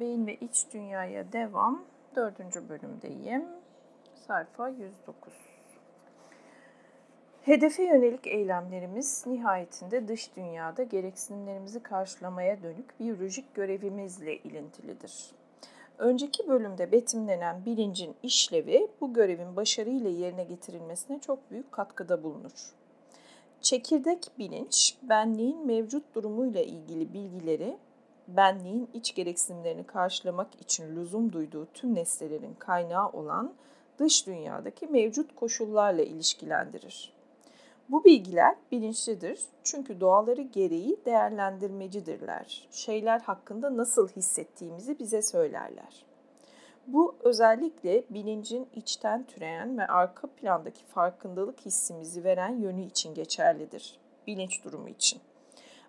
Beyin 0.00 0.26
ve 0.26 0.34
iç 0.34 0.66
dünyaya 0.72 1.32
devam. 1.32 1.84
Dördüncü 2.16 2.68
bölümdeyim. 2.68 3.44
Sayfa 4.26 4.68
109. 4.68 5.32
Hedefe 7.42 7.82
yönelik 7.82 8.26
eylemlerimiz 8.26 9.26
nihayetinde 9.26 10.08
dış 10.08 10.36
dünyada 10.36 10.82
gereksinimlerimizi 10.82 11.82
karşılamaya 11.82 12.62
dönük 12.62 13.00
biyolojik 13.00 13.54
görevimizle 13.54 14.36
ilintilidir. 14.36 15.30
Önceki 15.98 16.48
bölümde 16.48 16.92
betimlenen 16.92 17.64
bilincin 17.64 18.14
işlevi 18.22 18.88
bu 19.00 19.14
görevin 19.14 19.56
başarıyla 19.56 20.10
yerine 20.10 20.44
getirilmesine 20.44 21.20
çok 21.20 21.50
büyük 21.50 21.72
katkıda 21.72 22.22
bulunur. 22.22 22.72
Çekirdek 23.60 24.30
bilinç, 24.38 24.96
benliğin 25.02 25.66
mevcut 25.66 26.14
durumuyla 26.14 26.62
ilgili 26.62 27.12
bilgileri 27.12 27.76
benliğin 28.28 28.88
iç 28.94 29.14
gereksinimlerini 29.14 29.86
karşılamak 29.86 30.60
için 30.60 30.96
lüzum 30.96 31.32
duyduğu 31.32 31.66
tüm 31.74 31.94
nesnelerin 31.94 32.54
kaynağı 32.54 33.08
olan 33.08 33.54
dış 33.98 34.26
dünyadaki 34.26 34.86
mevcut 34.86 35.34
koşullarla 35.34 36.02
ilişkilendirir. 36.02 37.12
Bu 37.88 38.04
bilgiler 38.04 38.56
bilinçlidir 38.72 39.40
çünkü 39.64 40.00
doğaları 40.00 40.42
gereği 40.42 40.96
değerlendirmecidirler. 41.04 42.68
Şeyler 42.70 43.20
hakkında 43.20 43.76
nasıl 43.76 44.08
hissettiğimizi 44.08 44.98
bize 44.98 45.22
söylerler. 45.22 46.06
Bu 46.86 47.16
özellikle 47.20 48.04
bilincin 48.10 48.68
içten 48.74 49.24
türeyen 49.24 49.78
ve 49.78 49.86
arka 49.86 50.26
plandaki 50.26 50.84
farkındalık 50.84 51.60
hissimizi 51.60 52.24
veren 52.24 52.56
yönü 52.56 52.82
için 52.82 53.14
geçerlidir. 53.14 53.98
Bilinç 54.26 54.64
durumu 54.64 54.88
için. 54.88 55.20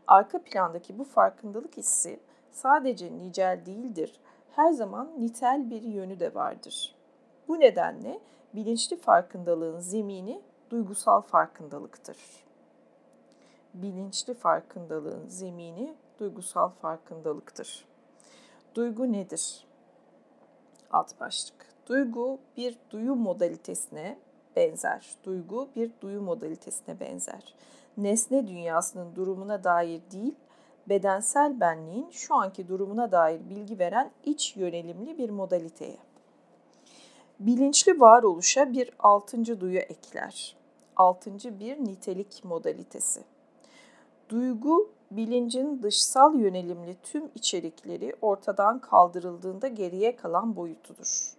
Arka 0.08 0.42
plandaki 0.42 1.00
bu 1.00 1.04
farkındalık 1.04 1.78
hissi 1.78 2.20
sadece 2.58 3.18
nicel 3.18 3.62
değildir, 3.66 4.20
her 4.52 4.72
zaman 4.72 5.12
nitel 5.18 5.70
bir 5.70 5.82
yönü 5.82 6.20
de 6.20 6.36
vardır. 6.36 6.96
Bu 7.48 7.60
nedenle 7.60 8.20
bilinçli 8.56 8.98
farkındalığın 8.98 9.80
zemini 9.80 10.42
duygusal 10.70 11.22
farkındalıktır. 11.22 12.18
Bilinçli 13.74 14.34
farkındalığın 14.34 15.28
zemini 15.28 15.96
duygusal 16.20 16.70
farkındalıktır. 16.70 17.86
Duygu 18.76 19.12
nedir? 19.12 19.68
Alt 20.92 21.20
başlık. 21.20 21.68
Duygu 21.88 22.40
bir 22.58 22.78
duyu 22.90 23.16
modalitesine 23.16 24.18
benzer. 24.56 25.16
Duygu 25.24 25.70
bir 25.76 25.92
duyu 26.02 26.22
modalitesine 26.22 27.00
benzer. 27.00 27.56
Nesne 27.98 28.48
dünyasının 28.48 29.16
durumuna 29.16 29.64
dair 29.64 30.02
değil, 30.12 30.36
bedensel 30.90 31.60
benliğin 31.60 32.10
şu 32.12 32.36
anki 32.36 32.68
durumuna 32.68 33.12
dair 33.12 33.50
bilgi 33.50 33.80
veren 33.80 34.12
iç 34.26 34.56
yönelimli 34.56 35.18
bir 35.18 35.30
modaliteye. 35.30 35.98
Bilinçli 37.40 38.00
varoluşa 38.00 38.74
bir 38.74 38.92
altıncı 39.00 39.62
duyu 39.62 39.80
ekler. 39.80 40.56
Altıncı 40.96 41.60
bir 41.60 41.78
nitelik 41.78 42.44
modalitesi. 42.44 43.24
Duygu, 44.30 44.92
bilincin 45.12 45.84
dışsal 45.84 46.36
yönelimli 46.36 46.98
tüm 47.04 47.32
içerikleri 47.36 48.16
ortadan 48.22 48.80
kaldırıldığında 48.80 49.68
geriye 49.68 50.16
kalan 50.16 50.56
boyutudur. 50.56 51.34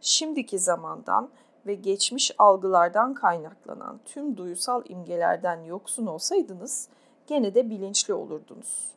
Şimdiki 0.00 0.58
zamandan 0.58 1.30
ve 1.66 1.74
geçmiş 1.74 2.32
algılardan 2.38 3.14
kaynaklanan 3.14 4.00
tüm 4.04 4.36
duyusal 4.36 4.82
imgelerden 4.88 5.64
yoksun 5.64 6.06
olsaydınız, 6.06 6.88
gene 7.30 7.54
de 7.54 7.70
bilinçli 7.70 8.14
olurdunuz. 8.14 8.90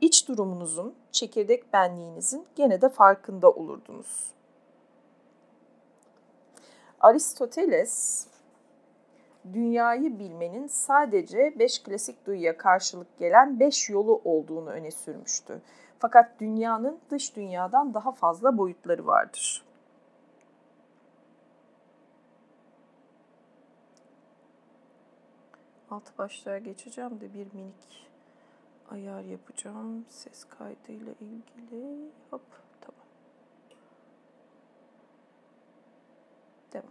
İç 0.00 0.28
durumunuzun, 0.28 0.94
çekirdek 1.12 1.72
benliğinizin 1.72 2.46
gene 2.56 2.80
de 2.80 2.88
farkında 2.88 3.50
olurdunuz. 3.50 4.32
Aristoteles 7.00 8.26
dünyayı 9.52 10.18
bilmenin 10.18 10.66
sadece 10.66 11.54
beş 11.58 11.82
klasik 11.82 12.26
duyuya 12.26 12.56
karşılık 12.56 13.18
gelen 13.18 13.60
beş 13.60 13.90
yolu 13.90 14.20
olduğunu 14.24 14.70
öne 14.70 14.90
sürmüştü. 14.90 15.60
Fakat 15.98 16.40
dünyanın 16.40 16.98
dış 17.10 17.36
dünyadan 17.36 17.94
daha 17.94 18.12
fazla 18.12 18.58
boyutları 18.58 19.06
vardır. 19.06 19.67
Alt 25.90 26.18
başlığa 26.18 26.58
geçeceğim 26.58 27.20
de 27.20 27.34
bir 27.34 27.54
minik 27.54 28.08
ayar 28.90 29.22
yapacağım. 29.22 30.04
Ses 30.08 30.44
kaydıyla 30.44 31.12
ilgili. 31.12 32.10
Hop 32.30 32.42
tamam. 32.80 33.06
Devam. 36.72 36.90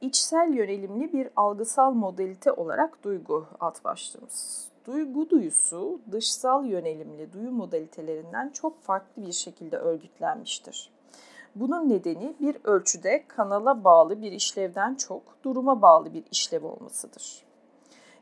İçsel 0.00 0.54
yönelimli 0.54 1.12
bir 1.12 1.28
algısal 1.36 1.92
modalite 1.92 2.52
olarak 2.52 3.04
duygu 3.04 3.46
alt 3.60 3.84
başlığımız. 3.84 4.68
Duygu 4.86 5.30
duyusu 5.30 6.00
dışsal 6.12 6.64
yönelimli 6.64 7.32
duyu 7.32 7.50
modalitelerinden 7.50 8.48
çok 8.50 8.82
farklı 8.82 9.26
bir 9.26 9.32
şekilde 9.32 9.76
örgütlenmiştir. 9.76 10.90
Bunun 11.54 11.88
nedeni 11.88 12.36
bir 12.40 12.56
ölçüde 12.64 13.24
kanala 13.28 13.84
bağlı 13.84 14.22
bir 14.22 14.32
işlevden 14.32 14.94
çok 14.94 15.22
duruma 15.42 15.82
bağlı 15.82 16.14
bir 16.14 16.24
işlev 16.30 16.64
olmasıdır. 16.64 17.45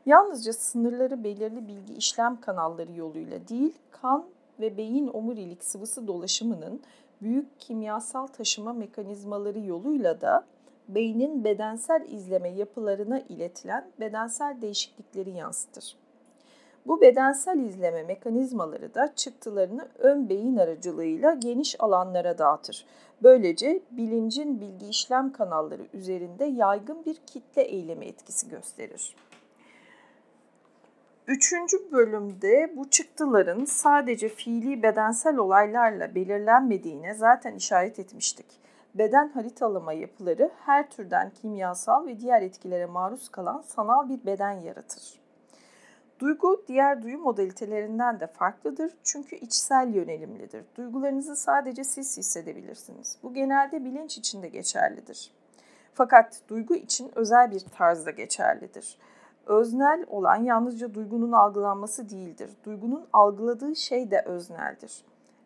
Yalnızca 0.05 0.53
sınırları 0.53 1.23
belirli 1.23 1.67
bilgi 1.67 1.93
işlem 1.93 2.41
kanalları 2.41 2.91
yoluyla 2.91 3.47
değil, 3.47 3.73
kan 3.91 4.25
ve 4.59 4.77
beyin 4.77 5.07
omurilik 5.13 5.63
sıvısı 5.63 6.07
dolaşımının 6.07 6.81
büyük 7.21 7.59
kimyasal 7.59 8.27
taşıma 8.27 8.73
mekanizmaları 8.73 9.59
yoluyla 9.59 10.21
da 10.21 10.45
beynin 10.87 11.43
bedensel 11.43 12.05
izleme 12.09 12.49
yapılarına 12.49 13.19
iletilen 13.19 13.91
bedensel 13.99 14.61
değişiklikleri 14.61 15.31
yansıtır. 15.31 15.97
Bu 16.87 17.01
bedensel 17.01 17.59
izleme 17.59 18.03
mekanizmaları 18.03 18.93
da 18.93 19.13
çıktılarını 19.15 19.87
ön 19.99 20.29
beyin 20.29 20.57
aracılığıyla 20.57 21.33
geniş 21.33 21.81
alanlara 21.81 22.37
dağıtır. 22.37 22.85
Böylece 23.23 23.81
bilincin 23.91 24.61
bilgi 24.61 24.87
işlem 24.87 25.31
kanalları 25.31 25.81
üzerinde 25.93 26.45
yaygın 26.45 27.05
bir 27.05 27.15
kitle 27.15 27.61
eylemi 27.61 28.05
etkisi 28.05 28.49
gösterir. 28.49 29.15
Üçüncü 31.27 31.91
bölümde 31.91 32.73
bu 32.75 32.89
çıktıların 32.89 33.65
sadece 33.65 34.29
fiili 34.29 34.83
bedensel 34.83 35.37
olaylarla 35.37 36.15
belirlenmediğine 36.15 37.13
zaten 37.13 37.55
işaret 37.55 37.99
etmiştik. 37.99 38.45
Beden 38.95 39.29
haritalama 39.29 39.93
yapıları 39.93 40.51
her 40.65 40.89
türden 40.89 41.29
kimyasal 41.41 42.07
ve 42.07 42.19
diğer 42.19 42.41
etkilere 42.41 42.85
maruz 42.85 43.29
kalan 43.29 43.61
sanal 43.61 44.09
bir 44.09 44.25
beden 44.25 44.51
yaratır. 44.51 45.19
Duygu 46.19 46.63
diğer 46.67 47.03
duyu 47.03 47.17
modalitelerinden 47.17 48.19
de 48.19 48.27
farklıdır 48.27 48.93
çünkü 49.03 49.35
içsel 49.35 49.93
yönelimlidir. 49.95 50.65
Duygularınızı 50.77 51.35
sadece 51.35 51.83
siz 51.83 52.17
hissedebilirsiniz. 52.17 53.17
Bu 53.23 53.33
genelde 53.33 53.85
bilinç 53.85 54.17
içinde 54.17 54.47
geçerlidir. 54.47 55.31
Fakat 55.93 56.41
duygu 56.47 56.75
için 56.75 57.11
özel 57.15 57.51
bir 57.51 57.59
tarzda 57.59 58.11
geçerlidir. 58.11 58.97
Öznel 59.45 60.05
olan 60.07 60.43
yalnızca 60.43 60.93
duygunun 60.93 61.31
algılanması 61.31 62.09
değildir. 62.09 62.49
Duygunun 62.63 63.07
algıladığı 63.13 63.75
şey 63.75 64.11
de 64.11 64.21
özneldir. 64.21 65.05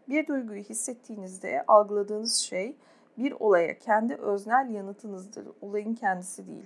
Bir 0.09 0.27
duyguyu 0.27 0.63
hissettiğinizde 0.63 1.63
algıladığınız 1.67 2.35
şey 2.35 2.75
bir 3.17 3.31
olaya 3.39 3.79
kendi 3.79 4.15
öznel 4.15 4.69
yanıtınızdır. 4.69 5.47
Olayın 5.61 5.95
kendisi 5.95 6.47
değil. 6.47 6.65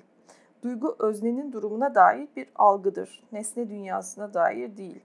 Duygu 0.63 0.95
öznenin 0.99 1.51
durumuna 1.51 1.95
dair 1.95 2.27
bir 2.35 2.47
algıdır. 2.55 3.23
Nesne 3.31 3.69
dünyasına 3.69 4.33
dair 4.33 4.77
değil. 4.77 5.01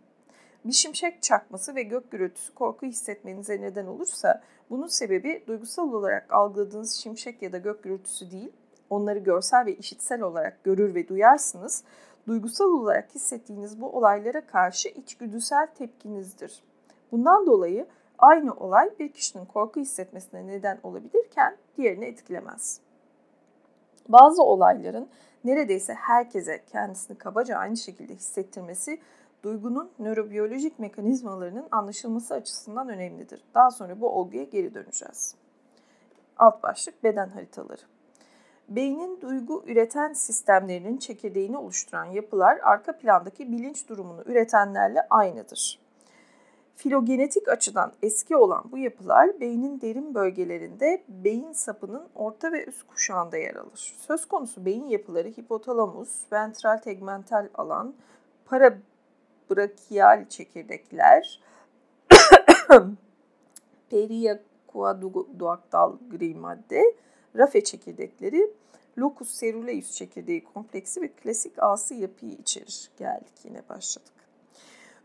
Bir 0.64 0.72
şimşek 0.72 1.22
çakması 1.22 1.74
ve 1.74 1.82
gök 1.82 2.10
gürültüsü 2.10 2.54
korku 2.54 2.86
hissetmenize 2.86 3.60
neden 3.60 3.86
olursa 3.86 4.42
bunun 4.70 4.86
sebebi 4.86 5.44
duygusal 5.46 5.92
olarak 5.92 6.32
algıladığınız 6.32 6.92
şimşek 6.92 7.42
ya 7.42 7.52
da 7.52 7.58
gök 7.58 7.82
gürültüsü 7.82 8.30
değil. 8.30 8.52
Onları 8.90 9.18
görsel 9.18 9.66
ve 9.66 9.76
işitsel 9.76 10.22
olarak 10.22 10.64
görür 10.64 10.94
ve 10.94 11.08
duyarsınız 11.08 11.84
duygusal 12.28 12.64
olarak 12.64 13.14
hissettiğiniz 13.14 13.80
bu 13.80 13.96
olaylara 13.96 14.46
karşı 14.46 14.88
içgüdüsel 14.88 15.66
tepkinizdir. 15.74 16.62
Bundan 17.12 17.46
dolayı 17.46 17.86
aynı 18.18 18.54
olay 18.54 18.90
bir 18.98 19.12
kişinin 19.12 19.44
korku 19.44 19.80
hissetmesine 19.80 20.46
neden 20.46 20.78
olabilirken 20.82 21.56
diğerini 21.76 22.04
etkilemez. 22.04 22.80
Bazı 24.08 24.42
olayların 24.42 25.08
neredeyse 25.44 25.94
herkese 25.94 26.64
kendisini 26.64 27.18
kabaca 27.18 27.56
aynı 27.56 27.76
şekilde 27.76 28.14
hissettirmesi 28.14 29.00
duygunun 29.42 29.90
nörobiyolojik 29.98 30.78
mekanizmalarının 30.78 31.68
anlaşılması 31.70 32.34
açısından 32.34 32.88
önemlidir. 32.88 33.44
Daha 33.54 33.70
sonra 33.70 34.00
bu 34.00 34.08
olguya 34.08 34.44
geri 34.44 34.74
döneceğiz. 34.74 35.34
Alt 36.36 36.62
başlık 36.62 37.04
beden 37.04 37.28
haritaları. 37.28 37.82
Beynin 38.68 39.20
duygu 39.20 39.64
üreten 39.66 40.12
sistemlerinin 40.12 40.96
çekirdeğini 40.96 41.58
oluşturan 41.58 42.04
yapılar 42.04 42.58
arka 42.62 42.98
plandaki 42.98 43.52
bilinç 43.52 43.88
durumunu 43.88 44.22
üretenlerle 44.26 45.06
aynıdır. 45.10 45.78
Filogenetik 46.76 47.48
açıdan 47.48 47.92
eski 48.02 48.36
olan 48.36 48.64
bu 48.72 48.78
yapılar 48.78 49.40
beynin 49.40 49.80
derin 49.80 50.14
bölgelerinde 50.14 51.04
beyin 51.08 51.52
sapının 51.52 52.08
orta 52.14 52.52
ve 52.52 52.64
üst 52.64 52.86
kuşağında 52.86 53.36
yer 53.36 53.54
alır. 53.54 53.94
Söz 54.06 54.28
konusu 54.28 54.64
beyin 54.64 54.86
yapıları 54.86 55.28
hipotalamus, 55.28 56.32
ventral 56.32 56.78
tegmental 56.78 57.48
alan, 57.54 57.94
parabrakial 58.44 60.28
çekirdekler, 60.28 61.40
periaqueductal 63.90 65.96
gri 66.10 66.34
madde, 66.34 66.82
rafe 67.36 67.64
çekirdekleri, 67.64 68.50
locus 68.98 69.40
ceruleus 69.40 69.92
çekirdeği 69.92 70.44
kompleksi 70.44 71.02
ve 71.02 71.08
klasik 71.08 71.62
ağsı 71.62 71.94
yapıyı 71.94 72.32
içerir. 72.32 72.90
Geldik 72.98 73.32
yine 73.44 73.62
başladık. 73.68 74.12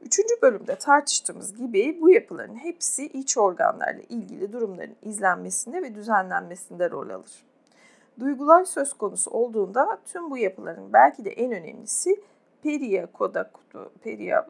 Üçüncü 0.02 0.42
bölümde 0.42 0.76
tartıştığımız 0.76 1.56
gibi 1.56 1.98
bu 2.02 2.10
yapıların 2.10 2.56
hepsi 2.56 3.06
iç 3.06 3.38
organlarla 3.38 4.02
ilgili 4.10 4.54
durumların 4.54 4.96
izlenmesinde 5.02 5.82
ve 5.82 5.96
düzenlenmesinde 5.96 6.90
rol 6.90 7.10
alır. 7.10 7.44
Duygular 8.20 8.66
söz 8.66 8.94
konusu 8.94 9.32
olduğunda 9.32 10.00
tüm 10.06 10.32
bu 10.32 10.38
yapıların 10.38 10.94
belki 10.94 11.26
de 11.26 11.30
en 11.30 11.52
önemlisi 11.52 12.22
peria 12.64 13.06
kodakutu, 13.06 13.92
peria 14.04 14.48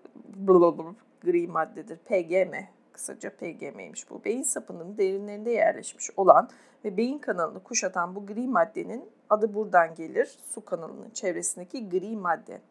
gri 1.23 1.47
maddedir, 1.47 1.97
PGM. 1.97 2.53
Kısaca 2.93 3.29
PGM'ymiş 3.29 4.09
bu. 4.09 4.23
Beyin 4.25 4.43
sapının 4.43 4.97
derinlerinde 4.97 5.51
yerleşmiş 5.51 6.09
olan 6.17 6.49
ve 6.85 6.97
beyin 6.97 7.19
kanalını 7.19 7.63
kuşatan 7.63 8.15
bu 8.15 8.25
gri 8.25 8.47
maddenin 8.47 9.09
adı 9.29 9.53
buradan 9.53 9.95
gelir. 9.95 10.37
Su 10.49 10.65
kanalının 10.65 11.09
çevresindeki 11.09 11.89
gri 11.89 12.17
madde. 12.17 12.61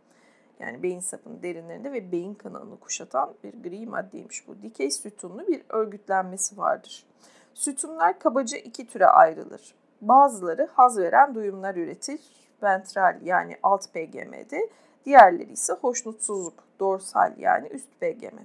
Yani 0.60 0.82
beyin 0.82 1.00
sapının 1.00 1.42
derinlerinde 1.42 1.92
ve 1.92 2.12
beyin 2.12 2.34
kanalını 2.34 2.80
kuşatan 2.80 3.34
bir 3.44 3.62
gri 3.62 3.86
maddeymiş 3.86 4.48
bu. 4.48 4.62
Dikey 4.62 4.90
sütunlu 4.90 5.46
bir 5.46 5.62
örgütlenmesi 5.68 6.58
vardır. 6.58 7.06
Sütunlar 7.54 8.18
kabaca 8.18 8.58
iki 8.58 8.86
türe 8.86 9.06
ayrılır. 9.06 9.74
Bazıları 10.00 10.68
haz 10.72 10.98
veren 10.98 11.34
duyumlar 11.34 11.74
üretir, 11.74 12.20
ventral 12.62 13.18
yani 13.22 13.56
alt 13.62 13.92
PGM'de. 13.92 14.70
Diğerleri 15.04 15.52
ise 15.52 15.72
hoşnutsuzluk, 15.72 16.64
dorsal 16.80 17.32
yani 17.38 17.68
üst 17.68 18.00
PGM. 18.00 18.38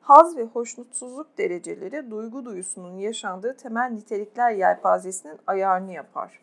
Haz 0.00 0.36
ve 0.36 0.44
hoşnutsuzluk 0.44 1.38
dereceleri 1.38 2.10
duygu 2.10 2.44
duyusunun 2.44 2.98
yaşandığı 2.98 3.56
temel 3.56 3.90
nitelikler 3.90 4.50
yelpazesinin 4.50 5.38
ayarını 5.46 5.92
yapar. 5.92 6.40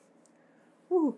Uhu. 0.90 1.16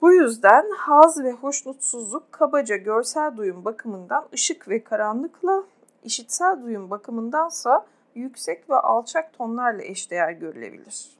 Bu 0.00 0.12
yüzden 0.12 0.70
haz 0.78 1.24
ve 1.24 1.32
hoşnutsuzluk 1.32 2.32
kabaca 2.32 2.76
görsel 2.76 3.36
duyum 3.36 3.64
bakımından 3.64 4.28
ışık 4.34 4.68
ve 4.68 4.84
karanlıkla, 4.84 5.64
işitsel 6.04 6.62
duyum 6.62 6.90
bakımındansa 6.90 7.86
yüksek 8.14 8.70
ve 8.70 8.76
alçak 8.76 9.32
tonlarla 9.32 9.82
eşdeğer 9.82 10.30
görülebilir. 10.32 11.18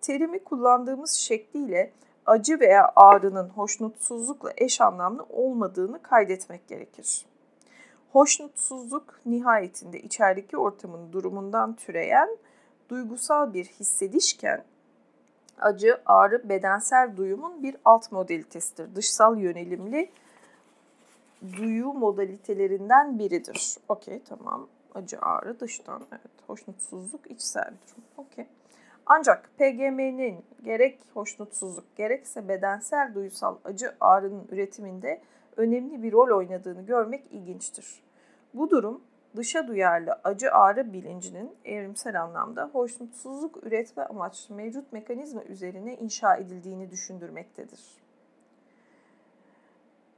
Terimi 0.00 0.44
kullandığımız 0.44 1.10
şekliyle 1.10 1.92
acı 2.26 2.60
veya 2.60 2.92
ağrının 2.96 3.48
hoşnutsuzlukla 3.48 4.52
eş 4.56 4.80
anlamlı 4.80 5.26
olmadığını 5.30 6.02
kaydetmek 6.02 6.68
gerekir. 6.68 7.26
Hoşnutsuzluk 8.14 9.20
nihayetinde 9.26 10.00
içerideki 10.00 10.56
ortamın 10.58 11.12
durumundan 11.12 11.76
türeyen 11.76 12.36
duygusal 12.88 13.54
bir 13.54 13.64
hissedişken 13.64 14.64
acı, 15.58 16.00
ağrı, 16.06 16.48
bedensel 16.48 17.16
duyumun 17.16 17.62
bir 17.62 17.76
alt 17.84 18.12
modalitesidir. 18.12 18.94
Dışsal 18.94 19.38
yönelimli 19.38 20.10
duyu 21.56 21.86
modalitelerinden 21.86 23.18
biridir. 23.18 23.76
Okey 23.88 24.22
tamam. 24.28 24.66
Acı, 24.94 25.18
ağrı 25.20 25.60
dıştan. 25.60 26.02
Evet. 26.10 26.32
Hoşnutsuzluk 26.46 27.30
içsel 27.30 27.74
durum. 27.86 28.04
Okey. 28.16 28.46
Ancak 29.06 29.50
PGM'nin 29.58 30.44
gerek 30.62 30.98
hoşnutsuzluk 31.14 31.96
gerekse 31.96 32.48
bedensel 32.48 33.14
duysal 33.14 33.56
acı 33.64 33.94
ağrının 34.00 34.48
üretiminde 34.50 35.20
önemli 35.56 36.02
bir 36.02 36.12
rol 36.12 36.36
oynadığını 36.36 36.86
görmek 36.86 37.32
ilginçtir. 37.32 38.02
Bu 38.54 38.70
durum 38.70 39.04
dışa 39.36 39.68
duyarlı 39.68 40.20
acı 40.24 40.52
ağrı 40.52 40.92
bilincinin 40.92 41.56
evrimsel 41.64 42.22
anlamda 42.22 42.70
hoşnutsuzluk 42.72 43.64
üretme 43.66 44.02
amaçlı 44.04 44.54
mevcut 44.54 44.92
mekanizma 44.92 45.44
üzerine 45.44 45.96
inşa 45.96 46.36
edildiğini 46.36 46.90
düşündürmektedir. 46.90 47.80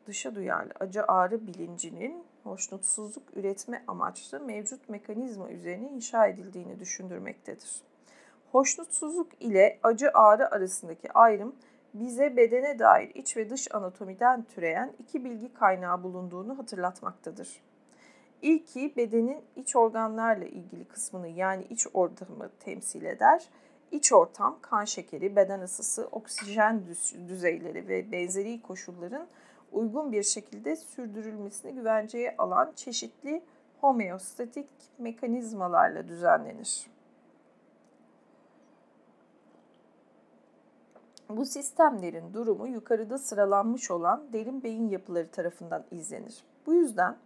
Dışa 0.07 0.35
duyarlı 0.35 0.73
acı 0.81 1.05
ağrı 1.05 1.47
bilincinin 1.47 2.25
hoşnutsuzluk 2.45 3.37
üretme 3.37 3.85
amaçlı 3.87 4.41
mevcut 4.41 4.89
mekanizma 4.89 5.51
üzerine 5.51 5.89
inşa 5.89 6.27
edildiğini 6.27 6.81
düşündürmektedir. 6.81 7.86
Hoşnutsuzluk 8.57 9.43
ile 9.43 9.79
acı 9.83 10.11
ağrı 10.15 10.51
arasındaki 10.51 11.13
ayrım 11.13 11.57
bize 11.95 12.37
bedene 12.37 12.79
dair 12.79 13.15
iç 13.15 13.37
ve 13.37 13.51
dış 13.51 13.75
anatomiden 13.75 14.43
türeyen 14.43 14.93
iki 14.99 15.25
bilgi 15.25 15.55
kaynağı 15.55 16.03
bulunduğunu 16.03 16.59
hatırlatmaktadır. 16.59 17.63
İlki 18.43 18.97
bedenin 18.97 19.45
iç 19.57 19.77
organlarla 19.77 20.45
ilgili 20.45 20.85
kısmını 20.85 21.29
yani 21.29 21.65
iç 21.71 21.87
ortamı 21.95 22.51
temsil 22.61 23.05
eder. 23.05 23.49
İç 23.91 24.13
ortam, 24.13 24.59
kan 24.63 24.85
şekeri, 24.85 25.37
beden 25.37 25.61
ısısı, 25.61 26.09
oksijen 26.13 26.83
düzeyleri 27.29 27.89
ve 27.89 28.13
benzeri 28.13 28.63
koşulların 28.63 29.27
uygun 29.73 30.13
bir 30.13 30.23
şekilde 30.23 30.77
sürdürülmesini 30.77 31.75
güvenceye 31.75 32.35
alan 32.39 32.73
çeşitli 32.77 33.43
homeostatik 33.81 34.69
mekanizmalarla 34.99 36.09
düzenlenir. 36.09 36.96
Bu 41.29 41.45
sistemlerin 41.45 42.35
durumu 42.35 42.69
yukarıda 42.69 43.19
sıralanmış 43.19 43.91
olan 43.91 44.33
derin 44.33 44.63
beyin 44.63 44.89
yapıları 44.89 45.31
tarafından 45.31 45.85
izlenir. 45.91 46.45
Bu 46.67 46.75
yüzden 46.75 47.17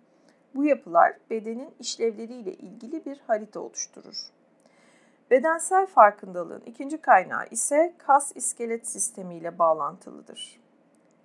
bu 0.55 0.65
yapılar 0.65 1.17
bedenin 1.31 1.75
işlevleriyle 1.79 2.55
ilgili 2.55 3.05
bir 3.05 3.21
harita 3.27 3.61
oluşturur. 3.61 4.17
Bedensel 5.31 5.87
farkındalığın 5.87 6.63
ikinci 6.67 6.99
kaynağı 6.99 7.47
ise 7.51 7.95
kas 7.99 8.33
iskelet 8.37 8.87
sistemiyle 8.87 9.59
bağlantılıdır. 9.59 10.61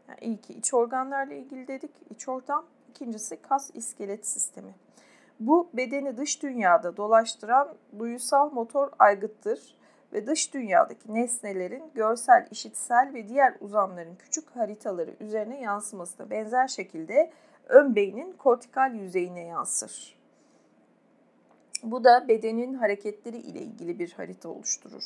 Yani 0.09 0.19
ilki 0.21 0.53
iç 0.53 0.73
organlarla 0.73 1.33
ilgili 1.33 1.67
dedik, 1.67 1.91
iç 2.09 2.27
ortam. 2.29 2.65
İkincisi 2.89 3.41
kas 3.41 3.71
iskelet 3.73 4.27
sistemi. 4.27 4.75
Bu 5.39 5.69
bedeni 5.73 6.17
dış 6.17 6.43
dünyada 6.43 6.97
dolaştıran 6.97 7.75
duyusal 7.99 8.51
motor 8.51 8.89
aygıttır 8.99 9.75
ve 10.15 10.27
dış 10.27 10.53
dünyadaki 10.53 11.13
nesnelerin 11.13 11.91
görsel, 11.95 12.47
işitsel 12.51 13.11
ve 13.13 13.29
diğer 13.29 13.55
uzamların 13.59 14.15
küçük 14.15 14.55
haritaları 14.55 15.15
üzerine 15.19 15.61
yansımasına 15.61 16.29
benzer 16.29 16.67
şekilde 16.67 17.31
ön 17.67 17.95
beynin 17.95 18.33
kortikal 18.33 18.95
yüzeyine 18.95 19.43
yansır. 19.43 20.15
Bu 21.83 22.03
da 22.03 22.27
bedenin 22.27 22.73
hareketleri 22.73 23.37
ile 23.37 23.59
ilgili 23.59 23.99
bir 23.99 24.13
harita 24.13 24.49
oluşturur. 24.49 25.03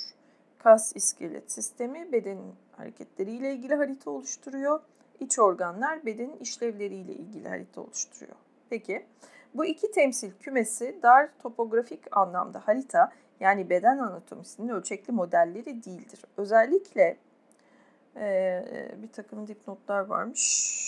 Kas 0.57 0.95
iskelet 0.95 1.51
sistemi 1.51 2.11
bedenin 2.11 2.55
hareketleri 2.71 3.31
ile 3.31 3.53
ilgili 3.53 3.75
harita 3.75 4.11
oluşturuyor. 4.11 4.79
İç 5.19 5.39
organlar 5.39 6.05
bedenin 6.05 6.37
işlevleri 6.37 6.95
ile 6.95 7.13
ilgili 7.13 7.49
harita 7.49 7.81
oluşturuyor. 7.81 8.35
Peki 8.69 9.05
bu 9.53 9.65
iki 9.65 9.91
temsil 9.91 10.31
kümesi 10.39 10.99
dar 11.03 11.29
topografik 11.39 12.17
anlamda 12.17 12.67
harita 12.67 13.11
yani 13.39 13.69
beden 13.69 13.97
anatomisinin 13.97 14.69
ölçekli 14.69 15.13
modelleri 15.13 15.83
değildir. 15.85 16.21
Özellikle 16.37 17.17
e, 18.15 18.65
bir 18.97 19.11
takım 19.11 19.47
dipnotlar 19.47 19.99
varmış 19.99 20.79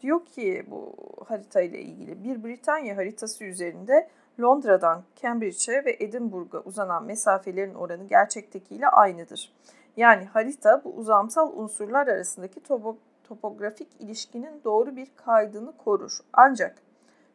diyor 0.00 0.24
ki 0.24 0.64
bu 0.70 0.92
harita 1.26 1.60
ile 1.60 1.80
ilgili 1.80 2.24
bir 2.24 2.44
Britanya 2.44 2.96
haritası 2.96 3.44
üzerinde 3.44 4.08
Londra'dan 4.40 5.02
Cambridge'e 5.22 5.84
ve 5.84 5.96
Edinburgh'a 6.00 6.60
uzanan 6.60 7.04
mesafelerin 7.04 7.74
oranı 7.74 8.04
gerçektekiyle 8.04 8.88
aynıdır. 8.88 9.52
Yani 9.96 10.24
harita 10.24 10.84
bu 10.84 10.90
uzamsal 10.90 11.52
unsurlar 11.56 12.06
arasındaki 12.06 12.60
topo 12.60 12.96
topografik 13.28 13.88
ilişkinin 13.98 14.60
doğru 14.64 14.96
bir 14.96 15.08
kaydını 15.16 15.76
korur. 15.76 16.18
Ancak 16.32 16.76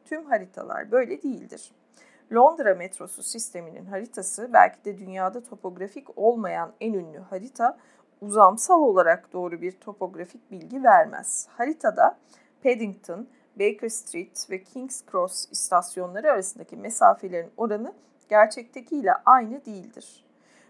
tüm 0.06 0.26
haritalar 0.26 0.92
böyle 0.92 1.24
değildir. 1.24 1.72
Londra 2.34 2.76
metrosu 2.76 3.24
sisteminin 3.24 3.86
haritası 3.86 4.50
belki 4.54 4.86
de 4.86 4.98
dünyada 4.98 5.44
topografik 5.44 6.18
olmayan 6.18 6.74
en 6.82 6.94
ünlü 6.94 7.18
harita 7.18 7.78
uzamsal 8.22 8.82
olarak 8.82 9.34
doğru 9.34 9.62
bir 9.62 9.72
topografik 9.72 10.52
bilgi 10.52 10.84
vermez. 10.84 11.48
Haritada 11.50 12.18
Paddington, 12.64 13.28
Baker 13.60 13.90
Street 13.90 14.50
ve 14.50 14.64
King's 14.64 15.04
Cross 15.12 15.52
istasyonları 15.52 16.32
arasındaki 16.32 16.78
mesafelerin 16.78 17.52
oranı 17.58 17.94
gerçektekiyle 18.30 19.14
aynı 19.26 19.66
değildir. 19.66 20.26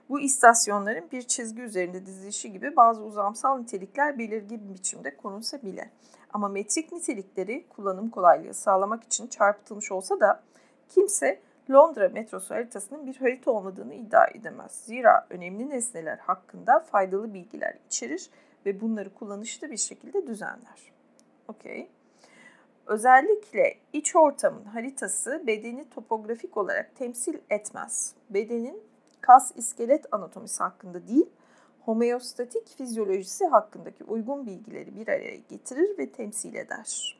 Bu 0.09 0.19
istasyonların 0.19 1.11
bir 1.11 1.21
çizgi 1.21 1.61
üzerinde 1.61 2.05
dizilişi 2.05 2.51
gibi 2.51 2.75
bazı 2.75 3.03
uzamsal 3.03 3.57
nitelikler 3.57 4.17
belirgin 4.17 4.73
biçimde 4.73 5.17
korunsa 5.17 5.61
bile. 5.61 5.89
Ama 6.33 6.47
metrik 6.47 6.91
nitelikleri 6.91 7.65
kullanım 7.69 8.09
kolaylığı 8.09 8.53
sağlamak 8.53 9.03
için 9.03 9.27
çarpıtılmış 9.27 9.91
olsa 9.91 10.19
da 10.19 10.43
kimse 10.89 11.39
Londra 11.69 12.09
metrosu 12.09 12.55
haritasının 12.55 13.05
bir 13.05 13.15
harita 13.15 13.51
olmadığını 13.51 13.93
iddia 13.93 14.27
edemez. 14.27 14.71
Zira 14.71 15.27
önemli 15.29 15.69
nesneler 15.69 16.17
hakkında 16.17 16.79
faydalı 16.79 17.33
bilgiler 17.33 17.77
içerir 17.87 18.29
ve 18.65 18.81
bunları 18.81 19.13
kullanışlı 19.13 19.71
bir 19.71 19.77
şekilde 19.77 20.27
düzenler. 20.27 20.91
Okey. 21.47 21.87
Özellikle 22.85 23.77
iç 23.93 24.15
ortamın 24.15 24.65
haritası 24.65 25.43
bedeni 25.47 25.89
topografik 25.89 26.57
olarak 26.57 26.95
temsil 26.95 27.37
etmez. 27.49 28.13
Bedenin 28.29 28.83
kas 29.21 29.51
iskelet 29.55 30.05
anatomisi 30.11 30.63
hakkında 30.63 31.07
değil, 31.07 31.29
homeostatik 31.81 32.77
fizyolojisi 32.77 33.45
hakkındaki 33.45 34.03
uygun 34.03 34.45
bilgileri 34.45 34.95
bir 34.95 35.07
araya 35.07 35.35
getirir 35.35 35.97
ve 35.97 36.11
temsil 36.11 36.55
eder. 36.55 37.18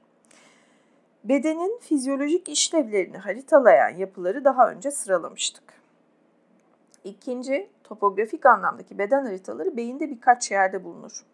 Bedenin 1.24 1.80
fizyolojik 1.80 2.50
işlevlerini 2.50 3.18
haritalayan 3.18 3.90
yapıları 3.90 4.46
daha 4.46 4.72
önce 4.72 4.92
sıralamıştık. 4.92 5.64
İkinci, 7.04 7.70
topografik 7.84 8.46
anlamdaki 8.46 8.98
beden 8.98 9.26
haritaları 9.26 9.78
beyinde 9.78 10.10
birkaç 10.10 10.52
yerde 10.52 10.84
bulunur. 10.84 11.26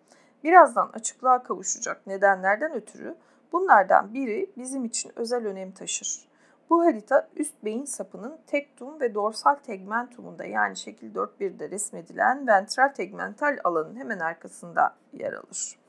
Birazdan 0.43 0.89
açıklığa 0.93 1.43
kavuşacak 1.43 2.07
nedenlerden 2.07 2.73
ötürü 2.73 3.15
bunlardan 3.51 4.13
biri 4.13 4.49
bizim 4.57 4.85
için 4.85 5.11
özel 5.15 5.45
önem 5.45 5.71
taşır. 5.71 6.27
Bu 6.69 6.85
harita 6.85 7.27
üst 7.35 7.63
beyin 7.63 7.85
sapının 7.85 8.37
tektum 8.47 8.99
ve 8.99 9.13
dorsal 9.13 9.55
tegmentumunda 9.55 10.45
yani 10.45 10.77
şekil 10.77 11.15
4.1'de 11.15 11.69
resmedilen 11.69 12.47
ventral 12.47 12.87
tegmental 12.87 13.57
alanın 13.63 13.95
hemen 13.95 14.19
arkasında 14.19 14.95
yer 15.13 15.33
alır. 15.33 15.84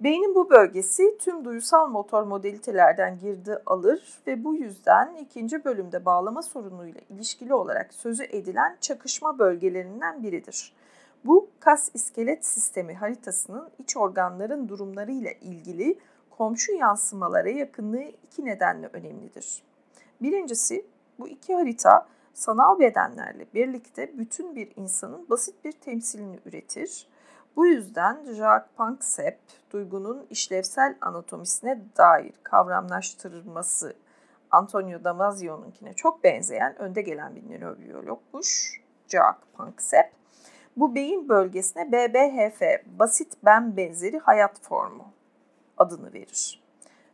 Beynin 0.00 0.34
bu 0.34 0.50
bölgesi 0.50 1.18
tüm 1.18 1.44
duyusal 1.44 1.88
motor 1.88 2.22
modalitelerden 2.22 3.18
girdi 3.18 3.58
alır 3.66 4.20
ve 4.26 4.44
bu 4.44 4.54
yüzden 4.54 5.14
ikinci 5.14 5.64
bölümde 5.64 6.04
bağlama 6.04 6.42
sorunuyla 6.42 7.00
ilişkili 7.10 7.54
olarak 7.54 7.94
sözü 7.94 8.24
edilen 8.24 8.76
çakışma 8.80 9.38
bölgelerinden 9.38 10.22
biridir. 10.22 10.72
Bu 11.24 11.50
kas 11.60 11.90
iskelet 11.94 12.46
sistemi 12.46 12.94
haritasının 12.94 13.70
iç 13.78 13.96
organların 13.96 14.68
durumlarıyla 14.68 15.30
ilgili 15.30 15.98
komşu 16.30 16.72
yansımalara 16.72 17.50
yakınlığı 17.50 18.12
iki 18.22 18.44
nedenle 18.44 18.90
önemlidir. 18.92 19.62
Birincisi 20.22 20.86
bu 21.18 21.28
iki 21.28 21.54
harita 21.54 22.06
sanal 22.34 22.78
bedenlerle 22.78 23.46
birlikte 23.54 24.18
bütün 24.18 24.56
bir 24.56 24.68
insanın 24.76 25.28
basit 25.30 25.64
bir 25.64 25.72
temsilini 25.72 26.38
üretir. 26.46 27.06
Bu 27.56 27.66
yüzden 27.66 28.24
Jacques 28.24 28.70
Panksepp 28.76 29.38
duygunun 29.72 30.26
işlevsel 30.30 30.96
anatomisine 31.00 31.82
dair 31.96 32.32
kavramlaştırılması 32.42 33.94
Antonio 34.50 35.04
Damasio'nunkine 35.04 35.92
çok 35.92 36.24
benzeyen 36.24 36.78
önde 36.78 37.02
gelen 37.02 37.36
bir 37.36 37.50
nörobiyologmuş 37.50 38.80
Jacques 39.08 39.44
Panksepp. 39.54 40.12
Bu 40.76 40.94
beyin 40.94 41.28
bölgesine 41.28 41.92
BBHF, 41.92 42.62
basit 42.98 43.32
ben 43.44 43.76
benzeri 43.76 44.18
hayat 44.18 44.60
formu 44.60 45.12
adını 45.78 46.12
verir. 46.12 46.62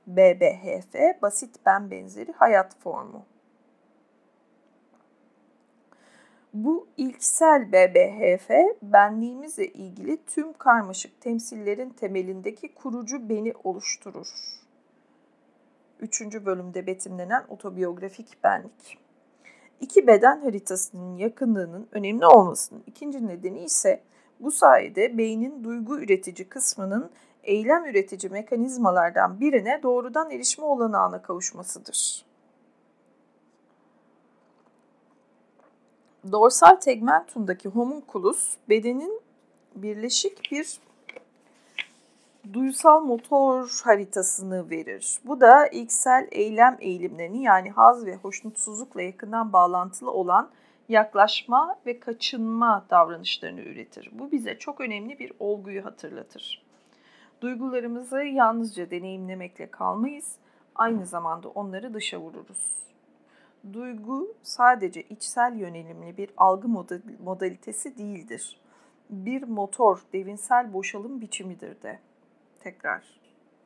BBHF, 0.07 1.23
basit 1.23 1.57
ben 1.67 1.91
benzeri 1.91 2.33
hayat 2.33 2.77
formu. 2.81 3.27
Bu 6.57 6.87
ilksel 6.97 7.73
BBHF 7.73 8.51
benliğimizle 8.83 9.67
ilgili 9.67 10.25
tüm 10.25 10.53
karmaşık 10.53 11.21
temsillerin 11.21 11.91
temelindeki 11.91 12.75
kurucu 12.75 13.29
beni 13.29 13.55
oluşturur. 13.65 14.29
Üçüncü 16.01 16.47
bölümde 16.47 16.87
betimlenen 16.87 17.45
otobiyografik 17.49 18.45
benlik. 18.45 18.99
İki 19.81 20.07
beden 20.07 20.41
haritasının 20.41 21.17
yakınlığının 21.17 21.89
önemli 21.93 22.27
olmasının 22.27 22.83
ikinci 22.87 23.27
nedeni 23.27 23.65
ise 23.65 24.03
bu 24.41 24.51
sayede 24.51 25.19
beynin 25.19 25.65
duygu 25.65 25.99
üretici 25.99 26.49
kısmının 26.49 27.11
eylem 27.45 27.85
üretici 27.85 28.33
mekanizmalardan 28.33 29.41
birine 29.41 29.81
doğrudan 29.83 30.31
erişme 30.31 30.65
olanağına 30.65 31.23
kavuşmasıdır. 31.23 32.26
Dorsal 36.33 36.77
tegmentumdaki 36.77 37.69
homunculus 37.69 38.57
bedenin 38.69 39.21
birleşik 39.75 40.53
bir 40.53 40.79
duysal 42.53 43.01
motor 43.01 43.81
haritasını 43.85 44.71
verir. 44.71 45.19
Bu 45.25 45.41
da 45.41 45.67
ilksel 45.67 46.29
eylem 46.31 46.77
eğilimlerini 46.81 47.43
yani 47.43 47.71
haz 47.71 48.07
ve 48.07 48.17
hoşnutsuzlukla 48.17 49.03
yakından 49.03 49.53
bağlantılı 49.53 50.11
olan 50.11 50.51
yaklaşma 50.89 51.79
ve 51.87 52.01
kaçınma 52.01 52.85
davranışlarını 52.91 53.61
üretir. 53.61 54.11
Bu 54.13 54.33
bize 54.33 54.59
çok 54.59 54.81
önemli 54.81 55.19
bir 55.19 55.33
olguyu 55.39 55.85
hatırlatır. 55.85 56.63
Duygularımızı 57.41 58.23
yalnızca 58.23 58.91
deneyimlemekle 58.91 59.71
kalmayız, 59.71 60.33
aynı 60.75 61.07
zamanda 61.07 61.49
onları 61.49 61.95
dışa 61.95 62.19
vururuz. 62.21 62.87
Duygu 63.73 64.35
sadece 64.43 65.03
içsel 65.03 65.57
yönelimli 65.57 66.17
bir 66.17 66.31
algı 66.37 66.69
modalitesi 67.25 67.99
değildir. 67.99 68.61
Bir 69.11 69.43
motor, 69.43 70.03
devinsel 70.13 70.73
boşalım 70.73 71.21
biçimidir 71.21 71.83
de. 71.83 71.99
Tekrar 72.61 73.21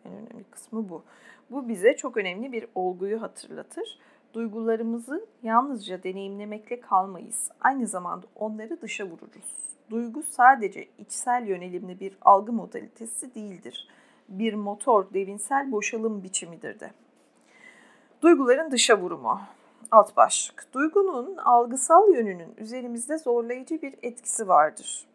en 0.05 0.13
önemli 0.13 0.45
kısmı 0.45 0.89
bu. 0.89 1.05
Bu 1.51 1.69
bize 1.69 1.97
çok 1.97 2.17
önemli 2.17 2.53
bir 2.53 2.67
olguyu 2.75 3.23
hatırlatır. 3.23 3.99
Duygularımızı 4.33 5.27
yalnızca 5.43 6.03
deneyimlemekle 6.03 6.81
kalmayız. 6.81 7.51
Aynı 7.61 7.87
zamanda 7.87 8.27
onları 8.35 8.81
dışa 8.81 9.05
vururuz. 9.05 9.77
Duygu 9.91 10.23
sadece 10.23 10.89
içsel 10.99 11.47
yönelimli 11.47 12.01
bir 12.01 12.19
algı 12.21 12.53
modalitesi 12.53 13.35
değildir. 13.35 13.89
Bir 14.29 14.55
motor, 14.55 15.15
devinsel 15.15 15.73
boşalım 15.73 16.23
biçimidir 16.23 16.81
de. 16.81 16.91
Duyguların 18.23 18.71
dışa 18.71 19.01
vurumu. 19.01 19.41
Alt 19.91 20.17
başlık. 20.17 20.67
Duygunun 20.73 21.37
algısal 21.37 22.15
yönünün 22.15 22.55
üzerimizde 22.59 23.19
zorlayıcı 23.19 23.83
bir 23.83 23.95
etkisi 24.03 24.49
vardır. 24.49 25.07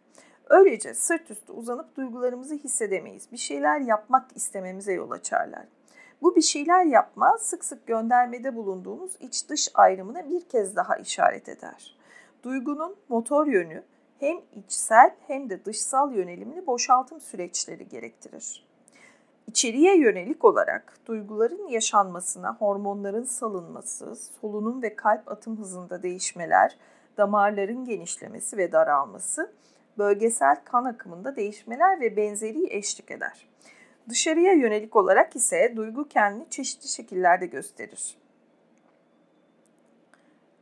Öylece 0.49 0.93
sırt 0.93 1.31
üstü 1.31 1.51
uzanıp 1.51 1.95
duygularımızı 1.97 2.55
hissedemeyiz. 2.55 3.31
Bir 3.31 3.37
şeyler 3.37 3.79
yapmak 3.79 4.25
istememize 4.35 4.93
yol 4.93 5.11
açarlar. 5.11 5.65
Bu 6.21 6.35
bir 6.35 6.41
şeyler 6.41 6.85
yapma 6.85 7.37
sık 7.37 7.65
sık 7.65 7.87
göndermede 7.87 8.55
bulunduğumuz 8.55 9.11
iç 9.19 9.49
dış 9.49 9.69
ayrımına 9.73 10.29
bir 10.29 10.41
kez 10.41 10.75
daha 10.75 10.95
işaret 10.95 11.49
eder. 11.49 11.97
Duygunun 12.43 12.95
motor 13.09 13.47
yönü 13.47 13.83
hem 14.19 14.37
içsel 14.55 15.15
hem 15.27 15.49
de 15.49 15.65
dışsal 15.65 16.13
yönelimli 16.13 16.67
boşaltım 16.67 17.21
süreçleri 17.21 17.87
gerektirir. 17.89 18.65
İçeriye 19.47 19.97
yönelik 19.97 20.45
olarak 20.45 20.97
duyguların 21.05 21.67
yaşanmasına 21.67 22.55
hormonların 22.55 23.23
salınması, 23.23 24.15
solunum 24.15 24.81
ve 24.81 24.95
kalp 24.95 25.31
atım 25.31 25.57
hızında 25.57 26.03
değişmeler, 26.03 26.77
damarların 27.17 27.85
genişlemesi 27.85 28.57
ve 28.57 28.71
daralması, 28.71 29.51
bölgesel 29.97 30.55
kan 30.65 30.85
akımında 30.85 31.35
değişmeler 31.35 32.01
ve 32.01 32.17
benzeri 32.17 32.73
eşlik 32.73 33.11
eder. 33.11 33.47
Dışarıya 34.09 34.53
yönelik 34.53 34.95
olarak 34.95 35.35
ise 35.35 35.73
duygu 35.75 36.07
kendini 36.07 36.49
çeşitli 36.49 36.87
şekillerde 36.87 37.45
gösterir 37.45 38.17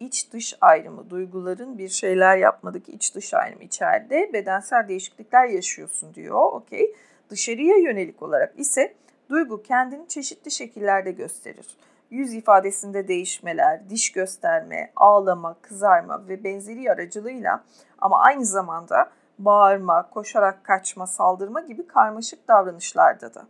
iç 0.05 0.31
dış 0.33 0.53
ayrımı, 0.61 1.09
duyguların 1.09 1.77
bir 1.77 1.89
şeyler 1.89 2.37
yapmadaki 2.37 2.91
iç 2.91 3.15
dış 3.15 3.33
ayrımı 3.33 3.63
içeride 3.63 4.29
bedensel 4.33 4.87
değişiklikler 4.87 5.47
yaşıyorsun 5.47 6.13
diyor. 6.13 6.51
Okey. 6.51 6.95
Dışarıya 7.29 7.77
yönelik 7.77 8.23
olarak 8.23 8.59
ise 8.59 8.93
duygu 9.29 9.63
kendini 9.63 10.07
çeşitli 10.07 10.51
şekillerde 10.51 11.11
gösterir. 11.11 11.67
Yüz 12.11 12.33
ifadesinde 12.33 13.07
değişmeler, 13.07 13.89
diş 13.89 14.11
gösterme, 14.11 14.91
ağlama, 14.95 15.55
kızarma 15.61 16.27
ve 16.27 16.43
benzeri 16.43 16.91
aracılığıyla 16.91 17.63
ama 17.99 18.19
aynı 18.19 18.45
zamanda 18.45 19.11
bağırma, 19.39 20.09
koşarak 20.09 20.63
kaçma, 20.63 21.07
saldırma 21.07 21.61
gibi 21.61 21.87
karmaşık 21.87 22.47
davranışlarda 22.47 23.33
da. 23.33 23.47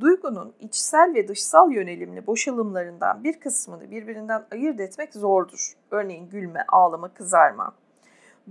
Duygunun 0.00 0.52
içsel 0.60 1.14
ve 1.14 1.28
dışsal 1.28 1.70
yönelimli 1.70 2.26
boşalımlarından 2.26 3.24
bir 3.24 3.40
kısmını 3.40 3.90
birbirinden 3.90 4.44
ayırt 4.52 4.80
etmek 4.80 5.14
zordur. 5.14 5.72
Örneğin 5.90 6.28
gülme, 6.28 6.64
ağlama, 6.68 7.08
kızarma. 7.08 7.72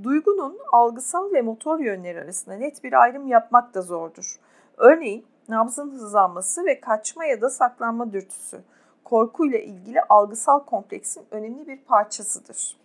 Duygunun 0.04 0.60
algısal 0.72 1.34
ve 1.34 1.42
motor 1.42 1.80
yönleri 1.80 2.22
arasında 2.22 2.56
net 2.56 2.84
bir 2.84 3.02
ayrım 3.02 3.28
yapmak 3.28 3.74
da 3.74 3.82
zordur. 3.82 4.40
Örneğin 4.78 5.26
nabzın 5.50 5.92
hızlanması 5.92 6.66
ve 6.66 6.80
kaçma 6.80 7.26
ya 7.26 7.42
da 7.42 7.50
saklanma 7.50 8.14
dürtüsü 8.14 8.62
korkuyla 9.04 9.60
ilgili 9.60 10.02
algısal 10.02 10.60
kompleksin 10.60 11.26
önemli 11.32 11.68
bir 11.68 11.78
parçasıdır. 11.78 12.78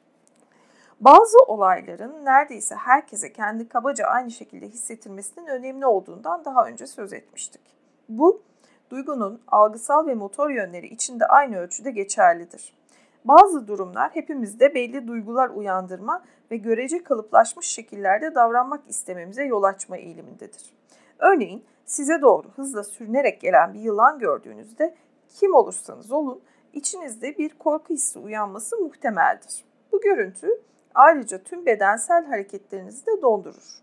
Bazı 1.00 1.38
olayların 1.47 2.25
neredeyse 2.25 2.75
herkese 2.75 3.33
kendi 3.33 3.69
kabaca 3.69 4.07
aynı 4.07 4.31
şekilde 4.31 4.69
hissettirmesinin 4.69 5.47
önemli 5.47 5.87
olduğundan 5.87 6.45
daha 6.45 6.67
önce 6.67 6.87
söz 6.87 7.12
etmiştik. 7.12 7.62
Bu 8.09 8.43
duygunun 8.90 9.40
algısal 9.49 10.07
ve 10.07 10.14
motor 10.14 10.50
yönleri 10.50 10.87
içinde 10.87 11.26
aynı 11.26 11.59
ölçüde 11.59 11.90
geçerlidir. 11.90 12.79
Bazı 13.25 13.69
durumlar 13.69 14.11
hepimizde 14.15 14.75
belli 14.75 15.09
duygular 15.09 15.49
uyandırma 15.49 16.25
ve 16.50 16.57
görece 16.57 17.05
kalıplaşmış 17.05 17.67
şekillerde 17.67 18.35
davranmak 18.35 18.81
istememize 18.89 19.45
yol 19.45 19.62
açma 19.62 19.97
eğilimindedir. 19.97 20.75
Örneğin 21.19 21.65
size 21.85 22.21
doğru 22.21 22.49
hızla 22.57 22.85
sürünerek 22.85 23.41
gelen 23.41 23.75
bir 23.75 23.81
yılan 23.81 24.19
gördüğünüzde 24.19 24.95
kim 25.29 25.55
olursanız 25.55 26.12
olun 26.12 26.41
içinizde 26.73 27.39
bir 27.39 27.59
korku 27.59 27.95
hissi 27.95 28.19
uyanması 28.19 28.77
muhtemeldir. 28.77 29.65
Bu 29.93 30.00
görüntü 30.00 30.49
ayrıca 30.95 31.43
tüm 31.43 31.67
bedensel 31.67 32.27
hareketlerinizi 32.27 33.07
de 33.07 33.23
dondurur. 33.23 33.81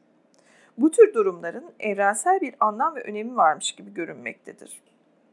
Bu 0.77 0.91
tür 0.91 1.13
durumların 1.13 1.65
evrensel 1.79 2.41
bir 2.41 2.55
anlam 2.59 2.95
ve 2.95 3.01
önemi 3.01 3.37
varmış 3.37 3.71
gibi 3.71 3.93
görünmektedir. 3.93 4.81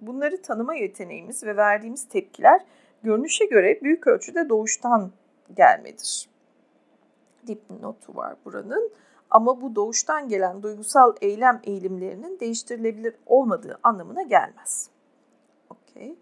Bunları 0.00 0.42
tanıma 0.42 0.74
yeteneğimiz 0.74 1.44
ve 1.44 1.56
verdiğimiz 1.56 2.08
tepkiler 2.08 2.60
görünüşe 3.04 3.44
göre 3.44 3.80
büyük 3.82 4.06
ölçüde 4.06 4.48
doğuştan 4.48 5.12
gelmedir. 5.56 6.28
Dipnotu 7.46 8.16
var 8.16 8.36
buranın 8.44 8.92
ama 9.30 9.60
bu 9.60 9.74
doğuştan 9.74 10.28
gelen 10.28 10.62
duygusal 10.62 11.14
eylem 11.20 11.60
eğilimlerinin 11.64 12.40
değiştirilebilir 12.40 13.14
olmadığı 13.26 13.78
anlamına 13.82 14.22
gelmez. 14.22 14.90
Okey. 15.70 16.18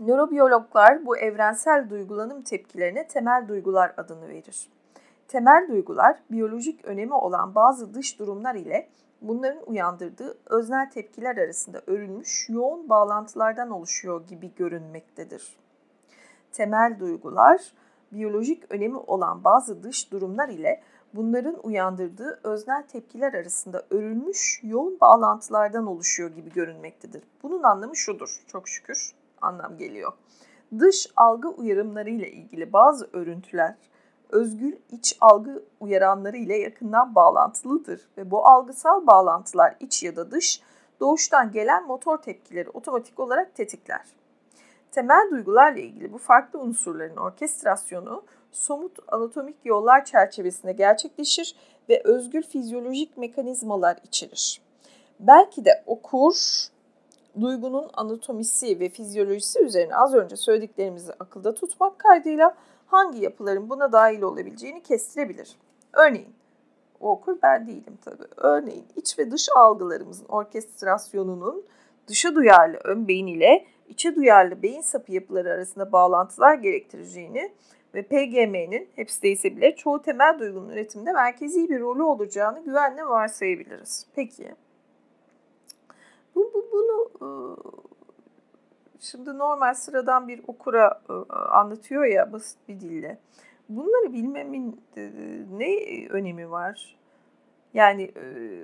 Nörobiyologlar 0.00 1.06
bu 1.06 1.16
evrensel 1.16 1.90
duygulanım 1.90 2.42
tepkilerine 2.42 3.06
temel 3.06 3.48
duygular 3.48 3.94
adını 3.96 4.28
verir. 4.28 4.68
Temel 5.28 5.68
duygular 5.68 6.22
biyolojik 6.30 6.84
önemi 6.84 7.14
olan 7.14 7.54
bazı 7.54 7.94
dış 7.94 8.18
durumlar 8.18 8.54
ile 8.54 8.88
bunların 9.20 9.62
uyandırdığı 9.66 10.38
öznel 10.46 10.90
tepkiler 10.90 11.36
arasında 11.36 11.82
örülmüş 11.86 12.46
yoğun 12.48 12.88
bağlantılardan 12.88 13.70
oluşuyor 13.70 14.26
gibi 14.26 14.54
görünmektedir. 14.56 15.56
Temel 16.52 17.00
duygular 17.00 17.72
biyolojik 18.12 18.72
önemi 18.72 18.98
olan 18.98 19.44
bazı 19.44 19.82
dış 19.82 20.12
durumlar 20.12 20.48
ile 20.48 20.82
bunların 21.14 21.56
uyandırdığı 21.62 22.40
öznel 22.44 22.82
tepkiler 22.82 23.34
arasında 23.34 23.82
örülmüş 23.90 24.60
yoğun 24.62 25.00
bağlantılardan 25.00 25.86
oluşuyor 25.86 26.30
gibi 26.30 26.52
görünmektedir. 26.52 27.22
Bunun 27.42 27.62
anlamı 27.62 27.96
şudur, 27.96 28.42
çok 28.46 28.68
şükür 28.68 29.12
anlam 29.42 29.78
geliyor. 29.78 30.12
Dış 30.78 31.06
algı 31.16 31.48
uyarımları 31.48 32.10
ile 32.10 32.30
ilgili 32.30 32.72
bazı 32.72 33.08
örüntüler 33.12 33.74
özgül 34.30 34.76
iç 34.90 35.16
algı 35.20 35.62
uyaranları 35.80 36.36
ile 36.36 36.56
yakından 36.56 37.14
bağlantılıdır 37.14 38.08
ve 38.16 38.30
bu 38.30 38.46
algısal 38.46 39.06
bağlantılar 39.06 39.76
iç 39.80 40.02
ya 40.02 40.16
da 40.16 40.30
dış 40.30 40.60
doğuştan 41.00 41.52
gelen 41.52 41.86
motor 41.86 42.18
tepkileri 42.18 42.70
otomatik 42.70 43.20
olarak 43.20 43.54
tetikler. 43.54 44.06
Temel 44.92 45.30
duygularla 45.30 45.78
ilgili 45.78 46.12
bu 46.12 46.18
farklı 46.18 46.58
unsurların 46.58 47.16
orkestrasyonu 47.16 48.24
somut 48.52 48.98
anatomik 49.08 49.56
yollar 49.64 50.04
çerçevesinde 50.04 50.72
gerçekleşir 50.72 51.56
ve 51.88 52.02
özgül 52.04 52.42
fizyolojik 52.42 53.16
mekanizmalar 53.16 53.98
içerir. 54.04 54.60
Belki 55.20 55.64
de 55.64 55.82
okur 55.86 56.34
duygunun 57.40 57.90
anatomisi 57.94 58.80
ve 58.80 58.88
fizyolojisi 58.88 59.62
üzerine 59.62 59.96
az 59.96 60.14
önce 60.14 60.36
söylediklerimizi 60.36 61.12
akılda 61.20 61.54
tutmak 61.54 61.98
kaydıyla 61.98 62.54
hangi 62.86 63.22
yapıların 63.22 63.70
buna 63.70 63.92
dahil 63.92 64.22
olabileceğini 64.22 64.82
kestirebilir. 64.82 65.56
Örneğin, 65.92 66.34
o 67.00 67.10
okur 67.10 67.38
ben 67.42 67.66
değilim 67.66 67.98
tabii. 68.04 68.28
Örneğin 68.36 68.84
iç 68.96 69.18
ve 69.18 69.30
dış 69.30 69.48
algılarımızın 69.56 70.26
orkestrasyonunun 70.26 71.64
dışa 72.06 72.34
duyarlı 72.34 72.78
ön 72.84 73.08
beyin 73.08 73.26
ile 73.26 73.66
içe 73.88 74.16
duyarlı 74.16 74.62
beyin 74.62 74.80
sapı 74.80 75.12
yapıları 75.12 75.52
arasında 75.52 75.92
bağlantılar 75.92 76.54
gerektireceğini 76.54 77.52
ve 77.94 78.02
PGM'nin 78.02 78.88
hepsi 78.96 79.22
değilse 79.22 79.56
bile 79.56 79.76
çoğu 79.76 80.02
temel 80.02 80.38
duygunun 80.38 80.68
üretiminde 80.68 81.12
merkezi 81.12 81.68
bir 81.68 81.80
rolü 81.80 82.02
olacağını 82.02 82.64
güvenle 82.64 83.04
varsayabiliriz. 83.04 84.06
Peki 84.14 84.54
bu, 86.34 86.50
bu 86.54 86.68
bunu 86.72 87.10
şimdi 89.00 89.38
normal 89.38 89.74
sıradan 89.74 90.28
bir 90.28 90.40
okura 90.46 91.00
anlatıyor 91.50 92.04
ya 92.04 92.32
basit 92.32 92.58
bir 92.68 92.80
dille. 92.80 93.18
Bunları 93.68 94.12
bilmemin 94.12 94.80
ne 95.50 96.06
önemi 96.08 96.50
var? 96.50 96.96
Yani 97.74 98.10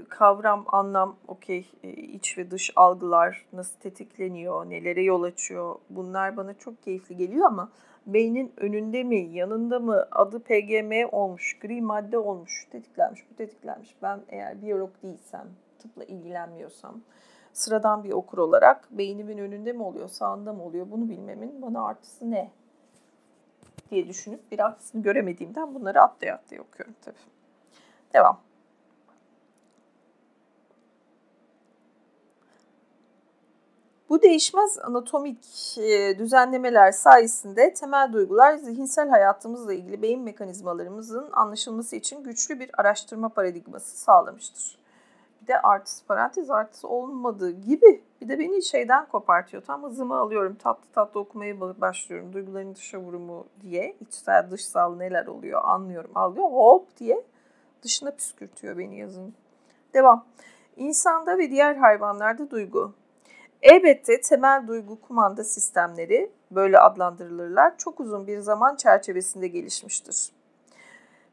kavram, 0.08 0.64
anlam, 0.66 1.16
okey, 1.28 1.70
iç 1.96 2.38
ve 2.38 2.50
dış 2.50 2.72
algılar 2.76 3.46
nasıl 3.52 3.80
tetikleniyor, 3.80 4.70
nelere 4.70 5.02
yol 5.02 5.22
açıyor 5.22 5.76
bunlar 5.90 6.36
bana 6.36 6.54
çok 6.54 6.82
keyifli 6.82 7.16
geliyor 7.16 7.46
ama 7.46 7.72
beynin 8.06 8.52
önünde 8.56 9.04
mi, 9.04 9.20
yanında 9.20 9.80
mı, 9.80 10.06
adı 10.10 10.40
PGM 10.40 11.08
olmuş, 11.12 11.58
gri 11.58 11.82
madde 11.82 12.18
olmuş, 12.18 12.66
tetiklenmiş, 12.70 13.30
bu 13.30 13.36
tetiklenmiş. 13.36 13.96
Ben 14.02 14.20
eğer 14.28 14.62
biyolog 14.62 14.90
değilsem, 15.02 15.46
tıpla 15.78 16.04
ilgilenmiyorsam, 16.04 17.00
sıradan 17.52 18.04
bir 18.04 18.12
okur 18.12 18.38
olarak 18.38 18.88
beynimin 18.90 19.38
önünde 19.38 19.72
mi 19.72 19.82
oluyor, 19.82 20.08
sağında 20.08 20.52
mı 20.52 20.64
oluyor 20.64 20.90
bunu 20.90 21.08
bilmemin 21.08 21.62
bana 21.62 21.84
artısı 21.86 22.30
ne 22.30 22.50
diye 23.90 24.08
düşünüp 24.08 24.52
bir 24.52 24.58
artısını 24.58 25.02
göremediğimden 25.02 25.74
bunları 25.74 26.02
atlaya 26.02 26.34
atlaya 26.34 26.62
okuyorum 26.62 26.94
tabii. 27.04 27.16
Devam. 28.14 28.40
Bu 34.08 34.22
değişmez 34.22 34.78
anatomik 34.78 35.78
e, 35.78 36.18
düzenlemeler 36.18 36.92
sayesinde 36.92 37.74
temel 37.74 38.12
duygular 38.12 38.56
zihinsel 38.56 39.08
hayatımızla 39.08 39.72
ilgili 39.72 40.02
beyin 40.02 40.20
mekanizmalarımızın 40.20 41.30
anlaşılması 41.32 41.96
için 41.96 42.24
güçlü 42.24 42.60
bir 42.60 42.70
araştırma 42.80 43.28
paradigması 43.28 43.96
sağlamıştır 43.96 44.81
bir 45.42 45.46
de 45.46 45.62
artısı 45.62 46.06
parantez 46.06 46.50
artısı 46.50 46.88
olmadığı 46.88 47.50
gibi 47.50 48.04
bir 48.20 48.28
de 48.28 48.38
beni 48.38 48.62
şeyden 48.62 49.06
kopartıyor. 49.06 49.62
Tam 49.62 49.82
hızımı 49.82 50.16
alıyorum 50.16 50.54
tatlı 50.54 50.92
tatlı 50.92 51.20
okumaya 51.20 51.60
başlıyorum. 51.60 52.32
Duyguların 52.32 52.74
dışa 52.74 52.98
vurumu 52.98 53.46
diye 53.60 53.96
içsel 54.00 54.50
dışsal 54.50 54.96
neler 54.96 55.26
oluyor 55.26 55.60
anlıyorum 55.64 56.10
alıyor 56.14 56.50
hop 56.50 56.96
diye 56.96 57.24
dışına 57.82 58.10
püskürtüyor 58.10 58.78
beni 58.78 58.98
yazın. 58.98 59.34
Devam. 59.94 60.24
İnsanda 60.76 61.38
ve 61.38 61.50
diğer 61.50 61.76
hayvanlarda 61.76 62.50
duygu. 62.50 62.94
Elbette 63.62 64.20
temel 64.20 64.66
duygu 64.68 65.00
kumanda 65.00 65.44
sistemleri 65.44 66.30
böyle 66.50 66.78
adlandırılırlar. 66.78 67.78
Çok 67.78 68.00
uzun 68.00 68.26
bir 68.26 68.38
zaman 68.38 68.76
çerçevesinde 68.76 69.48
gelişmiştir 69.48 70.32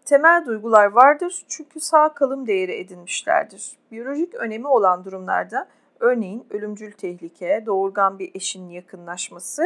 temel 0.10 0.45
duygular 0.45 0.86
vardır 0.86 1.45
çünkü 1.48 1.80
sağ 1.80 2.13
kalım 2.13 2.48
değeri 2.48 2.74
edinmişlerdir. 2.74 3.78
Biyolojik 3.91 4.36
önemi 4.36 4.67
olan 4.67 5.06
durumlarda 5.06 5.67
örneğin 6.00 6.48
ölümcül 6.50 6.91
tehlike, 6.91 7.63
doğurgan 7.65 8.19
bir 8.19 8.32
eşin 8.36 8.69
yakınlaşması 8.69 9.63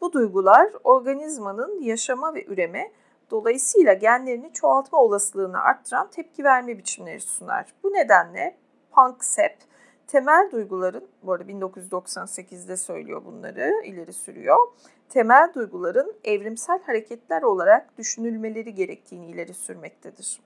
bu 0.00 0.12
duygular 0.12 0.70
organizmanın 0.84 1.82
yaşama 1.82 2.34
ve 2.34 2.44
üreme 2.46 2.92
dolayısıyla 3.30 3.92
genlerini 3.92 4.52
çoğaltma 4.52 4.98
olasılığını 4.98 5.60
arttıran 5.60 6.10
tepki 6.10 6.44
verme 6.44 6.78
biçimleri 6.78 7.20
sunar. 7.20 7.66
Bu 7.82 7.92
nedenle 7.92 8.56
Panksepp 8.90 9.62
temel 10.06 10.48
duyguların, 10.52 11.08
bu 11.22 11.32
arada 11.32 11.52
1998'de 11.52 12.76
söylüyor 12.76 13.24
bunları, 13.24 13.72
ileri 13.84 14.12
sürüyor 14.12 14.58
temel 15.10 15.54
duyguların 15.54 16.14
evrimsel 16.24 16.82
hareketler 16.82 17.42
olarak 17.42 17.98
düşünülmeleri 17.98 18.74
gerektiğini 18.74 19.26
ileri 19.26 19.54
sürmektedir. 19.54 20.40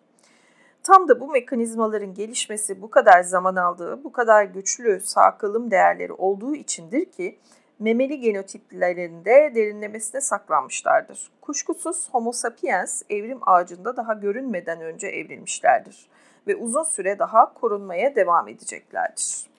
Tam 0.83 1.09
da 1.09 1.20
bu 1.20 1.29
mekanizmaların 1.29 2.14
gelişmesi 2.14 2.83
bu 2.83 2.90
kadar 2.90 3.22
zaman 3.22 3.57
aldığı, 3.57 4.05
bu 4.05 4.12
kadar 4.12 4.44
güçlü 4.44 5.00
sağ 5.00 5.38
kılım 5.38 5.70
değerleri 5.70 6.12
olduğu 6.12 6.55
içindir 6.55 7.05
ki 7.05 7.38
memeli 7.79 8.20
genotiplerinde 8.20 9.53
derinlemesine 9.55 10.20
saklanmışlardır. 10.20 11.31
Kuşkusuz 11.40 12.09
Homo 12.12 12.33
sapiens 12.33 13.03
evrim 13.11 13.38
ağacında 13.42 13.96
daha 13.96 14.12
görünmeden 14.12 14.81
önce 14.81 15.07
evrilmişlerdir 15.07 16.09
ve 16.46 16.57
uzun 16.57 16.83
süre 16.83 17.18
daha 17.18 17.55
korunmaya 17.55 18.14
devam 18.14 18.48
edeceklerdir. 18.48 19.54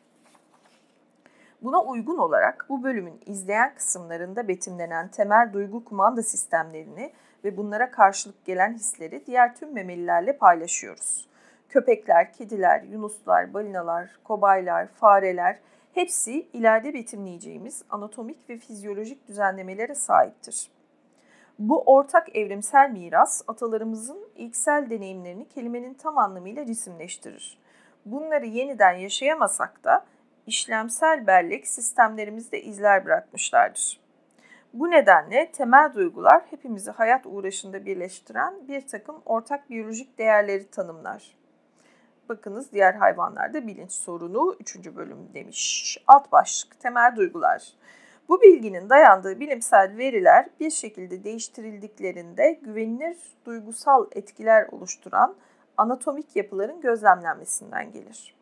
Buna 1.61 1.83
uygun 1.83 2.17
olarak 2.17 2.65
bu 2.69 2.83
bölümün 2.83 3.19
izleyen 3.25 3.75
kısımlarında 3.75 4.47
betimlenen 4.47 5.07
temel 5.07 5.53
duygu 5.53 5.85
kumanda 5.85 6.23
sistemlerini 6.23 7.11
ve 7.43 7.57
bunlara 7.57 7.91
karşılık 7.91 8.45
gelen 8.45 8.73
hisleri 8.73 9.25
diğer 9.25 9.55
tüm 9.55 9.73
memelilerle 9.73 10.37
paylaşıyoruz. 10.37 11.27
Köpekler, 11.69 12.33
kediler, 12.33 12.81
yunuslar, 12.81 13.53
balinalar, 13.53 14.19
kobaylar, 14.23 14.87
fareler 14.87 15.59
hepsi 15.93 16.47
ileride 16.53 16.93
betimleyeceğimiz 16.93 17.83
anatomik 17.89 18.49
ve 18.49 18.57
fizyolojik 18.57 19.27
düzenlemelere 19.27 19.95
sahiptir. 19.95 20.71
Bu 21.59 21.83
ortak 21.85 22.35
evrimsel 22.35 22.89
miras 22.91 23.41
atalarımızın 23.47 24.27
ilksel 24.35 24.89
deneyimlerini 24.89 25.47
kelimenin 25.47 25.93
tam 25.93 26.17
anlamıyla 26.17 26.65
cisimleştirir. 26.65 27.59
Bunları 28.05 28.45
yeniden 28.45 28.93
yaşayamasak 28.93 29.83
da 29.83 30.05
işlemsel 30.47 31.27
bellek 31.27 31.67
sistemlerimizde 31.67 32.62
izler 32.62 33.05
bırakmışlardır. 33.05 33.99
Bu 34.73 34.91
nedenle 34.91 35.51
temel 35.51 35.93
duygular 35.95 36.43
hepimizi 36.49 36.91
hayat 36.91 37.25
uğraşında 37.25 37.86
birleştiren 37.86 38.67
bir 38.67 38.88
takım 38.88 39.21
ortak 39.25 39.69
biyolojik 39.69 40.17
değerleri 40.17 40.69
tanımlar. 40.69 41.36
Bakınız 42.29 42.71
diğer 42.71 42.93
hayvanlarda 42.93 43.67
bilinç 43.67 43.91
sorunu 43.91 44.55
3. 44.60 44.95
bölüm 44.95 45.34
demiş. 45.34 45.97
Alt 46.08 46.31
başlık 46.31 46.79
temel 46.79 47.15
duygular. 47.15 47.73
Bu 48.29 48.41
bilginin 48.41 48.89
dayandığı 48.89 49.39
bilimsel 49.39 49.97
veriler 49.97 50.49
bir 50.60 50.71
şekilde 50.71 51.23
değiştirildiklerinde 51.23 52.60
güvenilir 52.62 53.17
duygusal 53.45 54.08
etkiler 54.12 54.67
oluşturan 54.71 55.36
anatomik 55.77 56.36
yapıların 56.36 56.81
gözlemlenmesinden 56.81 57.91
gelir. 57.91 58.35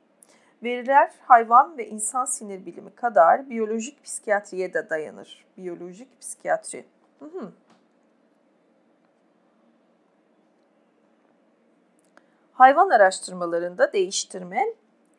Veriler 0.63 1.11
hayvan 1.21 1.77
ve 1.77 1.87
insan 1.87 2.25
sinir 2.25 2.65
bilimi 2.65 2.95
kadar 2.95 3.49
biyolojik 3.49 4.03
psikiyatriye 4.03 4.73
de 4.73 4.89
dayanır. 4.89 5.45
Biyolojik 5.57 6.21
psikiyatri. 6.21 6.85
Hı 7.19 7.25
hı. 7.25 7.51
Hayvan 12.53 12.89
araştırmalarında 12.89 13.93
değiştirme, 13.93 14.65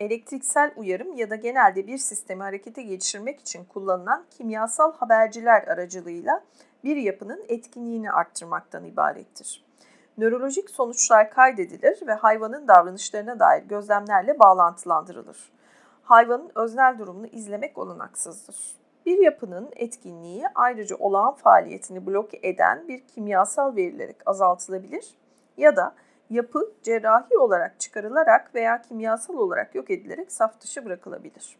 elektriksel 0.00 0.72
uyarım 0.76 1.16
ya 1.16 1.30
da 1.30 1.36
genelde 1.36 1.86
bir 1.86 1.98
sistemi 1.98 2.42
harekete 2.42 2.82
geçirmek 2.82 3.40
için 3.40 3.64
kullanılan 3.64 4.24
kimyasal 4.30 4.92
haberciler 4.92 5.62
aracılığıyla 5.62 6.44
bir 6.84 6.96
yapının 6.96 7.44
etkinliğini 7.48 8.12
arttırmaktan 8.12 8.84
ibarettir. 8.84 9.64
Nörolojik 10.18 10.70
sonuçlar 10.70 11.30
kaydedilir 11.30 12.06
ve 12.06 12.12
hayvanın 12.12 12.68
davranışlarına 12.68 13.38
dair 13.38 13.62
gözlemlerle 13.62 14.38
bağlantılandırılır. 14.38 15.52
Hayvanın 16.02 16.50
öznel 16.54 16.98
durumunu 16.98 17.26
izlemek 17.26 17.78
olanaksızdır. 17.78 18.56
Bir 19.06 19.18
yapının 19.18 19.70
etkinliği 19.76 20.44
ayrıca 20.54 20.96
olağan 20.96 21.34
faaliyetini 21.34 22.06
bloke 22.06 22.40
eden 22.42 22.88
bir 22.88 23.00
kimyasal 23.00 23.76
verilerek 23.76 24.16
azaltılabilir 24.26 25.14
ya 25.56 25.76
da 25.76 25.94
yapı 26.30 26.72
cerrahi 26.82 27.38
olarak 27.38 27.80
çıkarılarak 27.80 28.54
veya 28.54 28.82
kimyasal 28.82 29.34
olarak 29.34 29.74
yok 29.74 29.90
edilerek 29.90 30.32
saf 30.32 30.60
dışı 30.60 30.84
bırakılabilir. 30.84 31.56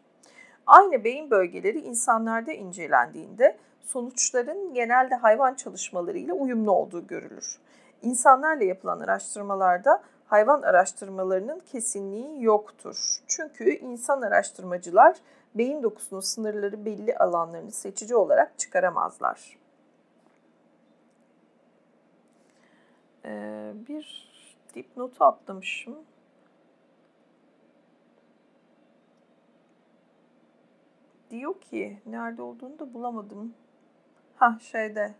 Aynı 0.67 1.03
beyin 1.03 1.31
bölgeleri 1.31 1.79
insanlarda 1.79 2.51
incelendiğinde 2.51 3.57
sonuçların 3.83 4.73
genelde 4.73 5.15
hayvan 5.15 5.53
çalışmalarıyla 5.53 6.33
uyumlu 6.33 6.71
olduğu 6.71 7.07
görülür. 7.07 7.64
İnsanlarla 8.05 8.63
yapılan 8.63 8.99
araştırmalarda 8.99 10.03
hayvan 10.25 10.61
araştırmalarının 10.61 11.59
kesinliği 11.59 12.43
yoktur. 12.43 13.17
Çünkü 13.27 13.69
insan 13.69 14.21
araştırmacılar 14.21 15.17
beyin 15.55 15.83
dokusunun 15.83 16.21
sınırları 16.21 16.85
belli 16.85 17.17
alanlarını 17.17 17.71
seçici 17.71 18.15
olarak 18.15 18.59
çıkaramazlar. 18.59 19.57
Ee, 23.25 23.73
bir 23.87 24.29
dipnotu 24.75 25.23
atlamışım. 25.23 25.97
Diyor 31.29 31.61
ki 31.61 31.97
nerede 32.05 32.41
olduğunu 32.41 32.79
da 32.79 32.93
bulamadım. 32.93 33.53
Ha 34.35 34.57
şeyde 34.61 35.13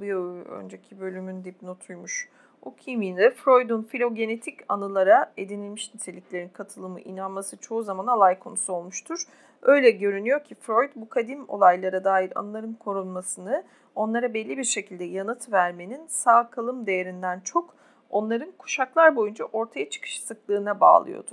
bir 0.00 0.14
önceki 0.46 1.00
bölümün 1.00 1.44
dipnotuymuş. 1.44 2.28
O 2.62 2.74
kimliğinde 2.74 3.34
Freud'un 3.34 3.82
filogenetik 3.82 4.60
anılara 4.68 5.32
edinilmiş 5.36 5.94
niteliklerin 5.94 6.48
katılımı, 6.48 7.00
inanması 7.00 7.56
çoğu 7.56 7.82
zaman 7.82 8.06
alay 8.06 8.38
konusu 8.38 8.72
olmuştur. 8.72 9.20
Öyle 9.62 9.90
görünüyor 9.90 10.44
ki 10.44 10.54
Freud 10.54 10.90
bu 10.96 11.08
kadim 11.08 11.44
olaylara 11.48 12.04
dair 12.04 12.38
anıların 12.38 12.74
korunmasını, 12.74 13.64
onlara 13.94 14.34
belli 14.34 14.58
bir 14.58 14.64
şekilde 14.64 15.04
yanıt 15.04 15.52
vermenin 15.52 16.06
sağ 16.06 16.50
kalım 16.50 16.86
değerinden 16.86 17.40
çok 17.40 17.74
onların 18.10 18.52
kuşaklar 18.58 19.16
boyunca 19.16 19.44
ortaya 19.44 19.90
çıkış 19.90 20.24
sıklığına 20.24 20.80
bağlıyordu. 20.80 21.30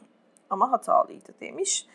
Ama 0.49 0.71
hatalıydı 0.71 1.31
demiş. 1.41 1.87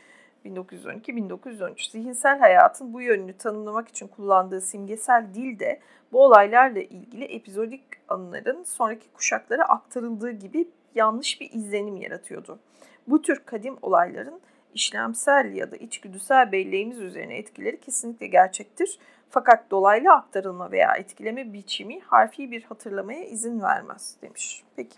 1912-1913 0.44 1.90
zihinsel 1.90 2.38
hayatın 2.38 2.92
bu 2.92 3.00
yönünü 3.00 3.33
tanımlamak 3.33 3.88
için 3.88 4.09
kullandığı 4.09 4.61
simgesel 4.61 5.26
dil 5.35 5.59
de 5.59 5.81
bu 6.12 6.24
olaylarla 6.24 6.81
ilgili 6.81 7.24
epizodik 7.24 7.85
anıların 8.09 8.62
sonraki 8.62 9.12
kuşaklara 9.12 9.64
aktarıldığı 9.64 10.31
gibi 10.31 10.68
yanlış 10.94 11.40
bir 11.40 11.50
izlenim 11.52 11.96
yaratıyordu. 11.96 12.59
Bu 13.07 13.22
tür 13.22 13.42
kadim 13.46 13.76
olayların 13.83 14.40
işlemsel 14.74 15.52
ya 15.52 15.70
da 15.70 15.76
içgüdüsel 15.76 16.52
belleğimiz 16.52 17.00
üzerine 17.00 17.38
etkileri 17.38 17.81
kesinlikle 17.81 18.26
gerçektir. 18.26 18.98
Fakat 19.31 19.70
dolaylı 19.70 20.12
aktarılma 20.12 20.72
veya 20.72 20.94
etkileme 20.94 21.52
biçimi 21.52 22.00
harfi 22.00 22.50
bir 22.50 22.62
hatırlamaya 22.62 23.24
izin 23.24 23.62
vermez 23.62 24.16
demiş. 24.22 24.64
Peki. 24.76 24.96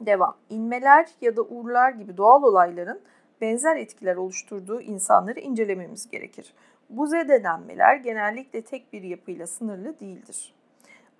Devam. 0.00 0.36
İnmeler 0.50 1.08
ya 1.20 1.36
da 1.36 1.42
uğurlar 1.42 1.90
gibi 1.90 2.16
doğal 2.16 2.42
olayların 2.42 3.00
benzer 3.40 3.76
etkiler 3.76 4.16
oluşturduğu 4.16 4.80
insanları 4.80 5.40
incelememiz 5.40 6.10
gerekir. 6.10 6.54
Bu 6.90 7.06
zedelenmeler 7.06 7.96
genellikle 7.96 8.62
tek 8.62 8.92
bir 8.92 9.02
yapıyla 9.02 9.46
sınırlı 9.46 10.00
değildir. 10.00 10.54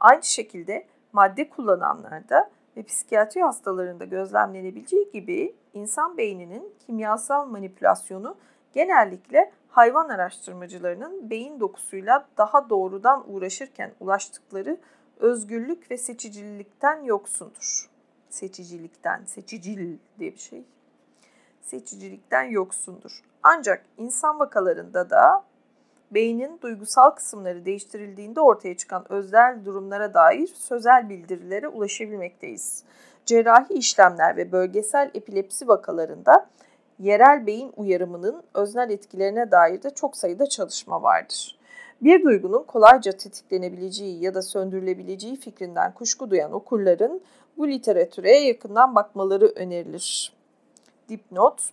Aynı 0.01 0.23
şekilde 0.23 0.87
madde 1.13 1.49
kullananlarda 1.49 2.51
ve 2.77 2.83
psikiyatri 2.83 3.43
hastalarında 3.43 4.05
gözlemlenebileceği 4.05 5.11
gibi 5.13 5.55
insan 5.75 6.17
beyninin 6.17 6.75
kimyasal 6.87 7.47
manipülasyonu 7.47 8.37
genellikle 8.73 9.53
hayvan 9.69 10.09
araştırmacılarının 10.09 11.31
beyin 11.31 11.61
dokusuyla 11.61 12.29
daha 12.39 12.71
doğrudan 12.71 13.25
uğraşırken 13.29 13.93
ulaştıkları 14.01 14.79
özgürlük 15.19 15.91
ve 15.91 15.97
seçicilikten 15.99 17.03
yoksundur. 17.03 17.91
Seçicilikten, 18.29 19.25
seçicil 19.25 19.99
diye 20.19 20.33
bir 20.33 20.39
şey. 20.39 20.65
Seçicilikten 21.69 22.43
yoksundur. 22.43 23.23
Ancak 23.43 23.85
insan 23.99 24.39
vakalarında 24.39 25.11
da 25.11 25.45
beynin 26.11 26.61
duygusal 26.61 27.11
kısımları 27.11 27.65
değiştirildiğinde 27.65 28.41
ortaya 28.41 28.77
çıkan 28.77 29.13
özel 29.13 29.65
durumlara 29.65 30.15
dair 30.15 30.47
sözel 30.47 31.09
bildirilere 31.09 31.69
ulaşabilmekteyiz. 31.69 32.85
Cerrahi 33.27 33.75
işlemler 33.75 34.37
ve 34.37 34.53
bölgesel 34.53 35.11
epilepsi 35.15 35.69
vakalarında 35.69 36.47
yerel 36.99 37.47
beyin 37.47 37.73
uyarımının 37.77 38.43
öznel 38.55 38.91
etkilerine 38.91 39.51
dair 39.51 39.83
de 39.83 39.91
çok 39.91 40.17
sayıda 40.17 40.47
çalışma 40.47 41.03
vardır. 41.03 41.59
Bir 42.01 42.25
duygunun 42.25 42.63
kolayca 42.63 43.13
tetiklenebileceği 43.13 44.23
ya 44.23 44.35
da 44.35 44.43
söndürülebileceği 44.43 45.37
fikrinden 45.37 45.95
kuşku 45.95 46.31
duyan 46.31 46.53
okurların 46.53 47.21
bu 47.59 47.69
literatüre 47.69 48.39
yakından 48.39 48.95
bakmaları 48.95 49.47
önerilir. 49.47 50.38
Dipnot, 51.09 51.73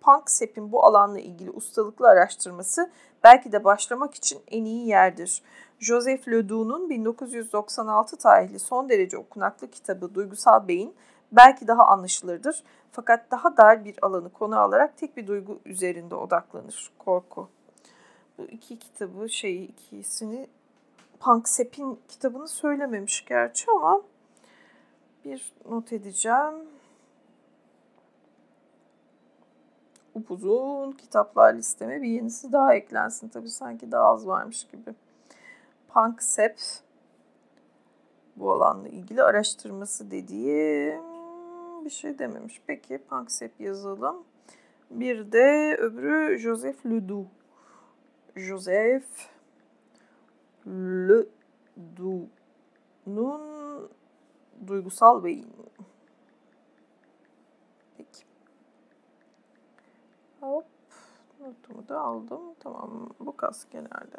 Panksepp'in 0.00 0.72
bu 0.72 0.84
alanla 0.84 1.20
ilgili 1.20 1.50
ustalıklı 1.50 2.08
araştırması 2.08 2.90
belki 3.24 3.52
de 3.52 3.64
başlamak 3.64 4.14
için 4.14 4.40
en 4.50 4.64
iyi 4.64 4.88
yerdir. 4.88 5.42
Joseph 5.78 6.28
Ledoux'un 6.28 6.90
1996 6.90 8.16
tarihli 8.16 8.58
son 8.58 8.88
derece 8.88 9.18
okunaklı 9.18 9.70
kitabı 9.70 10.14
Duygusal 10.14 10.68
Beyin 10.68 10.94
belki 11.32 11.66
daha 11.68 11.86
anlaşılırdır. 11.86 12.64
Fakat 12.92 13.30
daha 13.30 13.56
dar 13.56 13.84
bir 13.84 13.96
alanı 14.02 14.32
konu 14.32 14.58
alarak 14.58 14.98
tek 14.98 15.16
bir 15.16 15.26
duygu 15.26 15.60
üzerinde 15.64 16.14
odaklanır. 16.14 16.90
Korku. 16.98 17.48
Bu 18.38 18.42
iki 18.42 18.78
kitabı 18.78 19.28
şey 19.28 19.64
ikisini 19.64 20.48
Panksepp'in 21.20 21.98
kitabını 22.08 22.48
söylememiş 22.48 23.24
gerçi 23.24 23.70
ama 23.70 24.02
bir 25.24 25.52
not 25.70 25.92
edeceğim. 25.92 26.54
Upuzun 30.14 30.92
kitaplar 30.92 31.54
listeme 31.54 32.02
bir 32.02 32.08
yenisi 32.08 32.52
daha 32.52 32.74
eklensin. 32.74 33.28
Tabii 33.28 33.48
sanki 33.48 33.92
daha 33.92 34.04
az 34.04 34.26
varmış 34.26 34.64
gibi. 34.64 34.94
Panksepp 35.88 36.60
bu 38.36 38.52
alanla 38.52 38.88
ilgili 38.88 39.22
araştırması 39.22 40.10
dediğim 40.10 41.02
bir 41.84 41.90
şey 41.90 42.18
dememiş. 42.18 42.60
Peki 42.66 42.98
Panksepp 42.98 43.60
yazalım. 43.60 44.16
Bir 44.90 45.32
de 45.32 45.76
öbürü 45.80 46.38
Joseph 46.38 46.86
Ledoux. 46.86 47.26
Joseph 48.36 49.06
Ledoux'un 50.66 52.30
duygusal 54.66 55.24
beyin 55.24 55.46
Hop. 60.44 60.64
Notumu 61.40 61.88
da 61.88 62.00
aldım. 62.00 62.40
Tamam. 62.60 63.08
Bu 63.20 63.36
kas 63.36 63.64
genelde. 63.70 64.16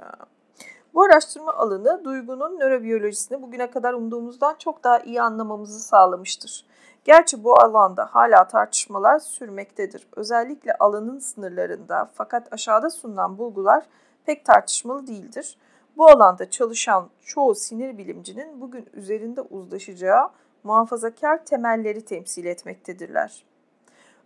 Bu 0.94 1.04
araştırma 1.04 1.54
alanı 1.54 2.06
duygunun 2.06 2.60
nörobiyolojisini 2.60 3.42
bugüne 3.42 3.72
kadar 3.72 3.94
umduğumuzdan 3.94 4.56
çok 4.60 4.84
daha 4.84 5.00
iyi 5.00 5.22
anlamamızı 5.22 5.80
sağlamıştır. 5.80 6.66
Gerçi 7.04 7.44
bu 7.44 7.62
alanda 7.62 8.06
hala 8.12 8.48
tartışmalar 8.48 9.20
sürmektedir. 9.20 10.08
Özellikle 10.16 10.74
alanın 10.74 11.20
sınırlarında 11.20 12.10
fakat 12.14 12.54
aşağıda 12.54 12.90
sunulan 12.90 13.38
bulgular 13.38 13.86
pek 14.26 14.46
tartışmalı 14.46 15.08
değildir. 15.08 15.58
Bu 15.98 16.08
alanda 16.08 16.50
çalışan 16.50 17.10
çoğu 17.26 17.56
sinir 17.56 17.98
bilimcinin 17.98 18.62
bugün 18.62 18.90
üzerinde 18.94 19.42
uzlaşacağı 19.42 20.30
muhafazakar 20.64 21.46
temelleri 21.46 22.06
temsil 22.06 22.46
etmektedirler. 22.46 23.46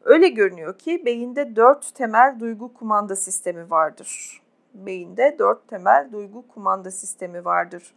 Öyle 0.04 0.28
görünüyor 0.28 0.80
ki 0.80 1.06
beyinde 1.06 1.56
dört 1.56 1.96
temel 1.96 2.40
duygu 2.40 2.74
kumanda 2.74 3.16
sistemi 3.16 3.70
vardır. 3.70 4.42
Beyinde 4.74 5.36
dört 5.40 5.68
temel 5.68 6.10
duygu 6.12 6.48
kumanda 6.48 6.92
sistemi 6.92 7.46
vardır. 7.46 7.96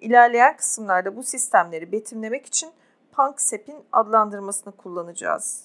İlerleyen 0.00 0.56
kısımlarda 0.56 1.16
bu 1.16 1.22
sistemleri 1.22 1.92
betimlemek 1.92 2.46
için 2.46 2.70
Panksepp'in 3.12 3.76
adlandırmasını 3.92 4.76
kullanacağız. 4.76 5.64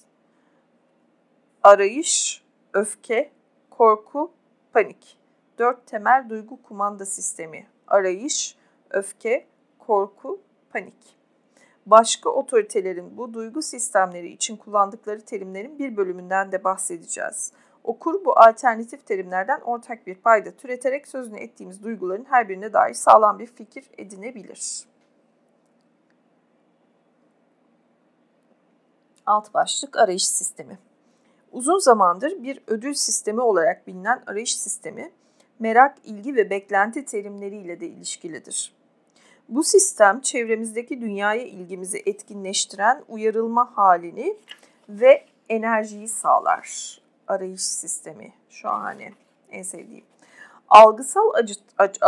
Arayış, 1.62 2.44
öfke, 2.72 3.30
korku, 3.70 4.32
panik. 4.72 5.18
Dört 5.58 5.86
temel 5.86 6.26
duygu 6.28 6.62
kumanda 6.62 7.06
sistemi. 7.06 7.66
Arayış, 7.86 8.56
öfke, 8.90 9.46
korku, 9.78 10.40
panik. 10.72 11.16
Başka 11.86 12.30
otoritelerin 12.30 13.16
bu 13.16 13.34
duygu 13.34 13.62
sistemleri 13.62 14.28
için 14.28 14.56
kullandıkları 14.56 15.20
terimlerin 15.20 15.78
bir 15.78 15.96
bölümünden 15.96 16.52
de 16.52 16.64
bahsedeceğiz. 16.64 17.52
Okur 17.84 18.24
bu 18.24 18.38
alternatif 18.38 19.06
terimlerden 19.06 19.60
ortak 19.60 20.06
bir 20.06 20.14
payda 20.14 20.50
türeterek 20.50 21.08
sözünü 21.08 21.38
ettiğimiz 21.38 21.82
duyguların 21.82 22.24
her 22.24 22.48
birine 22.48 22.72
dair 22.72 22.94
sağlam 22.94 23.38
bir 23.38 23.46
fikir 23.46 23.90
edinebilir. 23.98 24.86
Alt 29.26 29.54
başlık 29.54 29.96
arayış 29.96 30.28
sistemi. 30.28 30.78
Uzun 31.52 31.78
zamandır 31.78 32.42
bir 32.42 32.60
ödül 32.66 32.94
sistemi 32.94 33.40
olarak 33.40 33.86
bilinen 33.86 34.22
arayış 34.26 34.56
sistemi, 34.56 35.12
merak, 35.58 35.98
ilgi 36.04 36.36
ve 36.36 36.50
beklenti 36.50 37.04
terimleriyle 37.04 37.80
de 37.80 37.86
ilişkilidir. 37.86 38.75
Bu 39.48 39.64
sistem 39.64 40.20
çevremizdeki 40.20 41.00
dünyaya 41.00 41.42
ilgimizi 41.42 42.02
etkinleştiren 42.06 43.02
uyarılma 43.08 43.76
halini 43.76 44.36
ve 44.88 45.24
enerjiyi 45.48 46.08
sağlar. 46.08 46.98
Arayış 47.28 47.62
sistemi 47.62 48.32
şahane 48.50 49.12
en 49.50 49.62
sevdiğim. 49.62 50.04
Algısal, 50.68 51.34
acı, 51.34 51.54
acı, 51.78 52.00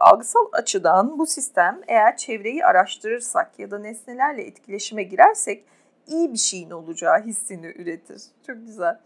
algısal 0.00 0.46
açıdan 0.52 1.18
bu 1.18 1.26
sistem 1.26 1.80
eğer 1.88 2.16
çevreyi 2.16 2.64
araştırırsak 2.64 3.58
ya 3.58 3.70
da 3.70 3.78
nesnelerle 3.78 4.42
etkileşime 4.42 5.02
girersek 5.02 5.64
iyi 6.06 6.32
bir 6.32 6.38
şeyin 6.38 6.70
olacağı 6.70 7.22
hissini 7.22 7.66
üretir. 7.66 8.22
Çok 8.46 8.56
güzel. 8.66 8.98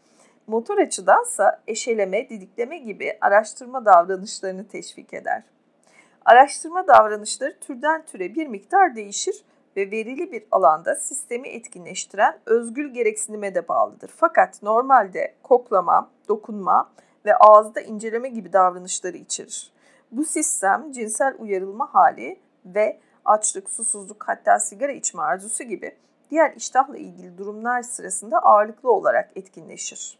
Motor 0.47 0.79
açıdansa 0.79 1.63
eşeleme, 1.67 2.29
didikleme 2.29 2.79
gibi 2.79 3.19
araştırma 3.21 3.85
davranışlarını 3.85 4.69
teşvik 4.69 5.15
eder. 5.15 5.43
Araştırma 6.29 6.87
davranışları 6.87 7.59
türden 7.61 8.05
türe 8.05 8.35
bir 8.35 8.47
miktar 8.47 8.97
değişir 8.97 9.45
ve 9.77 9.91
verili 9.91 10.33
bir 10.33 10.45
alanda 10.51 10.97
sistemi 10.97 11.49
etkinleştiren 11.49 12.39
özgül 12.47 12.95
gereksinime 12.95 13.55
de 13.55 13.69
bağlıdır. 13.69 14.11
Fakat 14.17 14.63
normalde 14.63 15.35
koklama, 15.43 16.11
dokunma 16.29 16.91
ve 17.25 17.37
ağızda 17.37 17.81
inceleme 17.81 18.29
gibi 18.29 18.53
davranışları 18.53 19.17
içerir. 19.17 19.73
Bu 20.13 20.25
sistem 20.25 20.93
cinsel 20.93 21.35
uyarılma 21.39 21.95
hali 21.95 22.41
ve 22.65 23.01
açlık, 23.25 23.71
susuzluk 23.71 24.29
hatta 24.29 24.59
sigara 24.59 24.93
içme 24.93 25.23
arzusu 25.23 25.65
gibi 25.65 25.97
diğer 26.31 26.53
iştahla 26.57 26.97
ilgili 26.97 27.39
durumlar 27.39 27.83
sırasında 27.83 28.39
ağırlıklı 28.39 28.93
olarak 28.93 29.31
etkinleşir. 29.37 30.19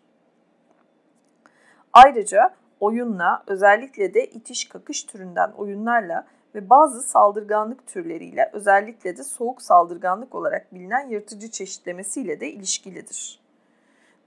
Ayrıca 1.93 2.55
oyunla 2.81 3.43
özellikle 3.47 4.15
de 4.15 4.27
itiş 4.27 4.69
kakış 4.69 5.03
türünden 5.05 5.51
oyunlarla 5.51 6.27
ve 6.55 6.71
bazı 6.71 7.03
saldırganlık 7.03 7.87
türleriyle 7.87 8.51
özellikle 8.53 9.17
de 9.17 9.25
soğuk 9.25 9.63
saldırganlık 9.63 10.35
olarak 10.35 10.75
bilinen 10.75 11.09
yırtıcı 11.09 11.51
çeşitlemesiyle 11.51 12.41
de 12.41 12.51
ilişkilidir. 12.51 13.41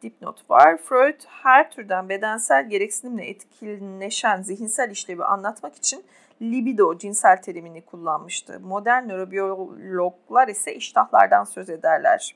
Dipnot 0.02 0.50
var. 0.50 0.78
Freud 0.78 1.22
her 1.28 1.72
türden 1.72 2.10
bedensel 2.10 2.70
gereksinimle 2.70 3.26
etkileşen 3.26 4.42
zihinsel 4.42 4.92
işlevi 4.92 5.24
anlatmak 5.24 5.76
için 5.76 6.04
libido 6.42 6.98
cinsel 6.98 7.42
terimini 7.42 7.86
kullanmıştı. 7.86 8.60
Modern 8.60 9.08
nörobiyologlar 9.08 10.48
ise 10.48 10.76
iştahlardan 10.76 11.44
söz 11.44 11.70
ederler. 11.70 12.36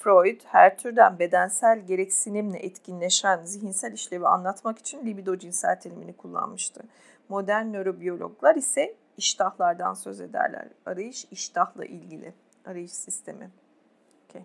Freud 0.00 0.40
her 0.44 0.78
türden 0.78 1.18
bedensel 1.18 1.86
gereksinimle 1.86 2.58
etkinleşen 2.58 3.44
zihinsel 3.44 3.92
işlevi 3.92 4.26
anlatmak 4.26 4.78
için 4.78 5.06
libido 5.06 5.36
cinsel 5.36 5.80
terimini 5.80 6.16
kullanmıştı. 6.16 6.82
Modern 7.28 7.72
nörobiyologlar 7.72 8.54
ise 8.54 8.96
iştahlardan 9.16 9.94
söz 9.94 10.20
ederler. 10.20 10.68
Arayış 10.86 11.24
iştahla 11.30 11.84
ilgili. 11.84 12.34
Arayış 12.66 12.92
sistemi. 12.92 13.50
Okay. 14.28 14.42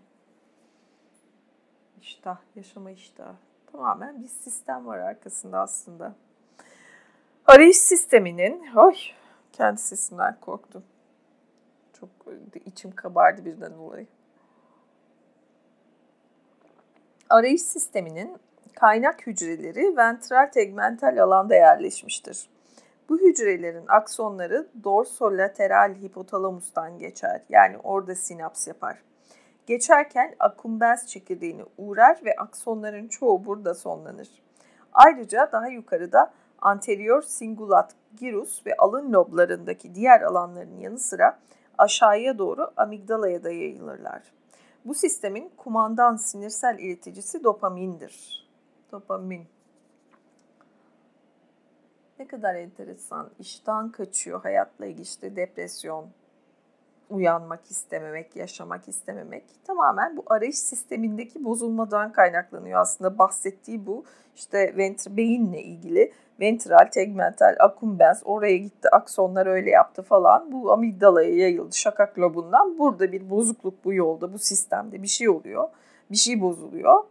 İştah, 2.02 2.38
yaşama 2.56 2.92
iştahı. 2.92 3.36
Tamamen 3.72 4.24
bir 4.24 4.28
sistem 4.28 4.88
var 4.88 5.00
arkasında 5.00 5.60
aslında. 5.60 6.16
Arayış 7.46 7.78
sisteminin, 7.78 8.76
oy 8.76 8.96
kendi 9.52 9.82
sesimden 9.82 10.40
korktum. 10.42 10.84
Çok 12.00 12.10
içim 12.66 12.96
kabardı 12.96 13.46
birden 13.46 13.74
dolayı. 13.74 14.08
Arayış 17.30 17.62
sisteminin 17.62 18.38
kaynak 18.76 19.28
hücreleri 19.28 19.98
ventral 19.98 20.52
tegmental 20.52 21.24
alanda 21.24 21.56
yerleşmiştir. 21.56 22.50
Bu 23.10 23.18
hücrelerin 23.18 23.86
aksonları 23.88 24.68
dorsolateral 24.84 25.96
hipotalamustan 25.96 27.00
geçer. 27.00 27.42
Yani 27.50 27.78
orada 27.78 28.16
sinaps 28.16 28.68
yapar. 28.68 29.02
Geçerken 29.66 30.36
akumbens 30.40 31.08
çekirdeğine 31.08 31.64
uğrar 31.78 32.20
ve 32.26 32.36
aksonların 32.36 33.08
çoğu 33.08 33.46
burada 33.46 33.74
sonlanır. 33.74 34.30
Ayrıca 34.94 35.50
daha 35.52 35.68
yukarıda 35.68 36.34
anterior 36.62 37.22
singulat 37.22 37.96
gyrus 38.18 38.66
ve 38.66 38.76
alın 38.78 39.14
loblarındaki 39.14 39.96
diğer 39.96 40.22
alanların 40.22 40.78
yanı 40.80 41.00
sıra 41.00 41.40
aşağıya 41.78 42.38
doğru 42.38 42.72
amigdalaya 42.78 43.44
da 43.44 43.52
yayılırlar. 43.52 44.35
Bu 44.86 44.94
sistemin 44.94 45.52
kumandan 45.58 46.16
sinirsel 46.16 46.80
ileticisi 46.80 47.44
dopamindir. 47.44 48.46
Dopamin. 48.92 49.48
Ne 52.20 52.28
kadar 52.28 52.56
enteresan. 52.56 53.30
İşten 53.40 53.92
kaçıyor 53.92 54.42
hayatla 54.42 54.86
ilgili 54.86 55.02
işte 55.02 55.36
depresyon, 55.36 56.10
uyanmak 57.10 57.72
istememek, 57.72 58.36
yaşamak 58.36 58.88
istememek 58.88 59.44
tamamen 59.68 60.18
bu 60.18 60.24
arayış 60.28 60.58
sistemindeki 60.58 61.46
bozulmadan 61.46 62.12
kaynaklanıyor. 62.12 62.80
Aslında 62.80 63.18
bahsettiği 63.18 63.86
bu 63.86 64.04
işte 64.36 64.78
ventr 64.78 65.18
beyinle 65.18 65.64
ilgili 65.64 66.12
ventral, 66.40 66.90
tegmental, 66.92 67.56
akumbens 67.60 68.22
oraya 68.26 68.58
gitti, 68.58 68.90
aksonlar 68.90 69.48
öyle 69.48 69.70
yaptı 69.70 70.02
falan. 70.02 70.52
Bu 70.52 70.72
amigdalaya 70.72 71.38
yayıldı 71.38 71.76
şakak 71.76 72.20
lobundan. 72.20 72.80
Burada 72.80 73.12
bir 73.12 73.30
bozukluk 73.30 73.86
bu 73.86 73.94
yolda, 73.94 74.34
bu 74.34 74.40
sistemde 74.40 75.04
bir 75.04 75.08
şey 75.08 75.30
oluyor. 75.30 75.70
Bir 76.12 76.16
şey 76.16 76.42
bozuluyor. 76.42 77.04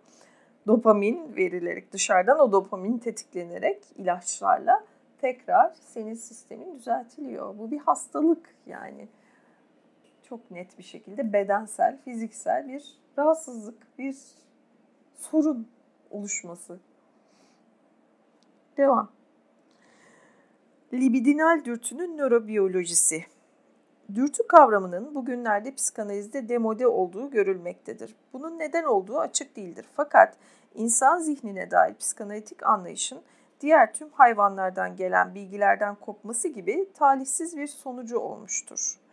Dopamin 0.67 1.37
verilerek 1.37 1.93
dışarıdan 1.93 2.39
o 2.39 2.53
dopamin 2.53 2.99
tetiklenerek 2.99 3.83
ilaçlarla 3.97 4.85
tekrar 5.21 5.73
senin 5.75 6.15
sistemin 6.15 6.79
düzeltiliyor. 6.79 7.59
Bu 7.59 7.71
bir 7.71 7.79
hastalık 7.79 8.55
yani. 8.67 9.09
Çok 10.35 10.51
net 10.51 10.79
bir 10.79 10.83
şekilde 10.83 11.33
bedensel, 11.33 11.99
fiziksel 12.05 12.69
bir 12.69 12.99
rahatsızlık, 13.19 13.99
bir 13.99 14.17
sorun 15.17 15.69
oluşması. 16.11 16.81
Devam. 18.77 19.11
Libidinal 20.93 21.65
dürtünün 21.65 22.19
nörobiyolojisi. 22.19 23.25
Dürtü 24.15 24.47
kavramının 24.49 25.15
bugünlerde 25.15 25.75
psikanalizde 25.75 26.49
demode 26.49 26.87
olduğu 26.87 27.31
görülmektedir. 27.31 28.17
Bunun 28.33 28.59
neden 28.59 28.85
olduğu 28.85 29.19
açık 29.19 29.57
değildir. 29.57 29.87
Fakat 29.97 30.37
insan 30.75 31.19
zihnine 31.19 31.71
dair 31.71 31.95
psikanalitik 31.95 32.63
anlayışın 32.63 33.23
diğer 33.61 33.95
tüm 33.95 34.11
hayvanlardan 34.11 34.97
gelen 34.97 35.35
bilgilerden 35.35 35.95
kopması 35.95 36.49
gibi 36.49 36.93
talihsiz 36.95 37.57
bir 37.57 37.67
sonucu 37.67 38.19
olmuştur. 38.19 39.04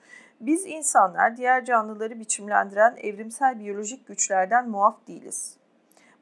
Biz 0.42 0.66
insanlar 0.66 1.38
diğer 1.38 1.66
canlıları 1.66 2.20
biçimlendiren 2.20 2.96
evrimsel 2.98 3.60
biyolojik 3.60 4.08
güçlerden 4.08 4.70
muaf 4.70 5.08
değiliz. 5.08 5.58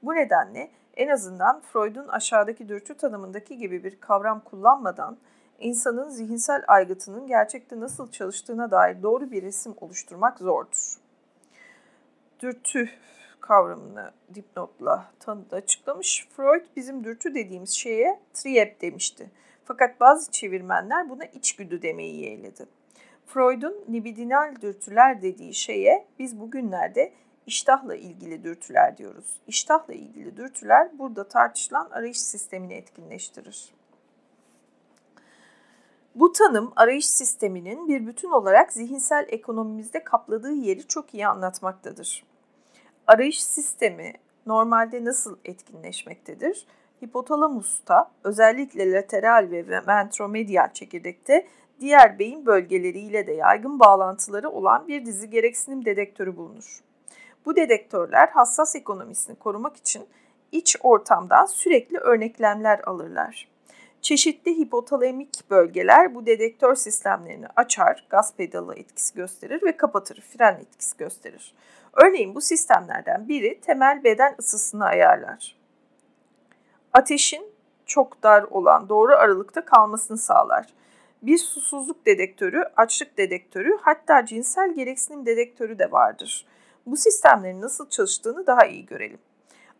Bu 0.03 0.15
nedenle 0.15 0.71
en 0.97 1.07
azından 1.07 1.61
Freud'un 1.61 2.07
aşağıdaki 2.07 2.69
dürtü 2.69 2.97
tanımındaki 2.97 3.57
gibi 3.57 3.83
bir 3.83 3.99
kavram 3.99 4.39
kullanmadan 4.39 5.17
insanın 5.59 6.09
zihinsel 6.09 6.63
aygıtının 6.67 7.27
gerçekte 7.27 7.79
nasıl 7.79 8.11
çalıştığına 8.11 8.71
dair 8.71 9.03
doğru 9.03 9.31
bir 9.31 9.43
resim 9.43 9.73
oluşturmak 9.81 10.39
zordur. 10.39 10.97
dürtü 12.39 12.89
kavramını 13.39 14.11
dipnotla 14.35 15.05
tanıdı 15.19 15.55
açıklamış. 15.55 16.27
Freud 16.37 16.65
bizim 16.75 17.03
dürtü 17.03 17.35
dediğimiz 17.35 17.69
şeye 17.69 18.19
triyep 18.33 18.81
demişti. 18.81 19.31
Fakat 19.65 19.99
bazı 19.99 20.31
çevirmenler 20.31 21.09
buna 21.09 21.25
içgüdü 21.25 21.81
demeyi 21.81 22.21
yeğledi. 22.21 22.78
Freud'un 23.33 23.85
libidinal 23.93 24.55
dürtüler 24.61 25.21
dediği 25.21 25.53
şeye 25.53 26.07
biz 26.19 26.39
bugünlerde 26.39 27.13
iştahla 27.45 27.95
ilgili 27.95 28.43
dürtüler 28.43 28.97
diyoruz. 28.97 29.39
İştahla 29.47 29.93
ilgili 29.93 30.37
dürtüler 30.37 30.99
burada 30.99 31.27
tartışılan 31.27 31.89
arayış 31.91 32.21
sistemini 32.21 32.73
etkinleştirir. 32.73 33.73
Bu 36.15 36.31
tanım 36.31 36.73
arayış 36.75 37.07
sisteminin 37.09 37.87
bir 37.87 38.07
bütün 38.07 38.31
olarak 38.31 38.73
zihinsel 38.73 39.25
ekonomimizde 39.29 40.03
kapladığı 40.03 40.53
yeri 40.53 40.87
çok 40.87 41.13
iyi 41.13 41.27
anlatmaktadır. 41.27 42.23
Arayış 43.07 43.43
sistemi 43.43 44.13
normalde 44.45 45.05
nasıl 45.05 45.37
etkinleşmektedir? 45.45 46.65
Hipotalamusta 47.03 48.11
özellikle 48.23 48.91
lateral 48.91 49.47
ve 49.51 49.87
ventromedial 49.87 50.73
çekirdekte 50.73 51.47
diğer 51.79 52.19
beyin 52.19 52.45
bölgeleriyle 52.45 53.27
de 53.27 53.33
yaygın 53.33 53.79
bağlantıları 53.79 54.49
olan 54.49 54.87
bir 54.87 55.05
dizi 55.05 55.29
gereksinim 55.29 55.85
dedektörü 55.85 56.37
bulunur. 56.37 56.79
Bu 57.45 57.55
dedektörler 57.55 58.27
hassas 58.27 58.75
ekonomisini 58.75 59.35
korumak 59.35 59.77
için 59.77 60.07
iç 60.51 60.75
ortamdan 60.83 61.45
sürekli 61.45 61.97
örneklemler 61.97 62.79
alırlar. 62.79 63.47
Çeşitli 64.01 64.57
hipotalamik 64.57 65.49
bölgeler 65.49 66.15
bu 66.15 66.25
dedektör 66.25 66.75
sistemlerini 66.75 67.45
açar, 67.55 68.07
gaz 68.09 68.35
pedalı 68.35 68.75
etkisi 68.75 69.15
gösterir 69.15 69.63
ve 69.63 69.77
kapatır, 69.77 70.21
fren 70.21 70.55
etkisi 70.55 70.97
gösterir. 70.97 71.53
Örneğin 71.93 72.35
bu 72.35 72.41
sistemlerden 72.41 73.27
biri 73.27 73.61
temel 73.61 74.03
beden 74.03 74.35
ısısını 74.39 74.85
ayarlar. 74.85 75.55
Ateşin 76.93 77.45
çok 77.85 78.23
dar 78.23 78.43
olan 78.43 78.89
doğru 78.89 79.15
aralıkta 79.15 79.65
kalmasını 79.65 80.17
sağlar. 80.17 80.65
Bir 81.21 81.37
susuzluk 81.37 82.05
dedektörü, 82.05 82.63
açlık 82.75 83.17
dedektörü 83.17 83.77
hatta 83.81 84.25
cinsel 84.25 84.73
gereksinim 84.73 85.25
dedektörü 85.25 85.79
de 85.79 85.91
vardır. 85.91 86.45
Bu 86.85 86.97
sistemlerin 86.97 87.61
nasıl 87.61 87.89
çalıştığını 87.89 88.47
daha 88.47 88.65
iyi 88.65 88.85
görelim. 88.85 89.19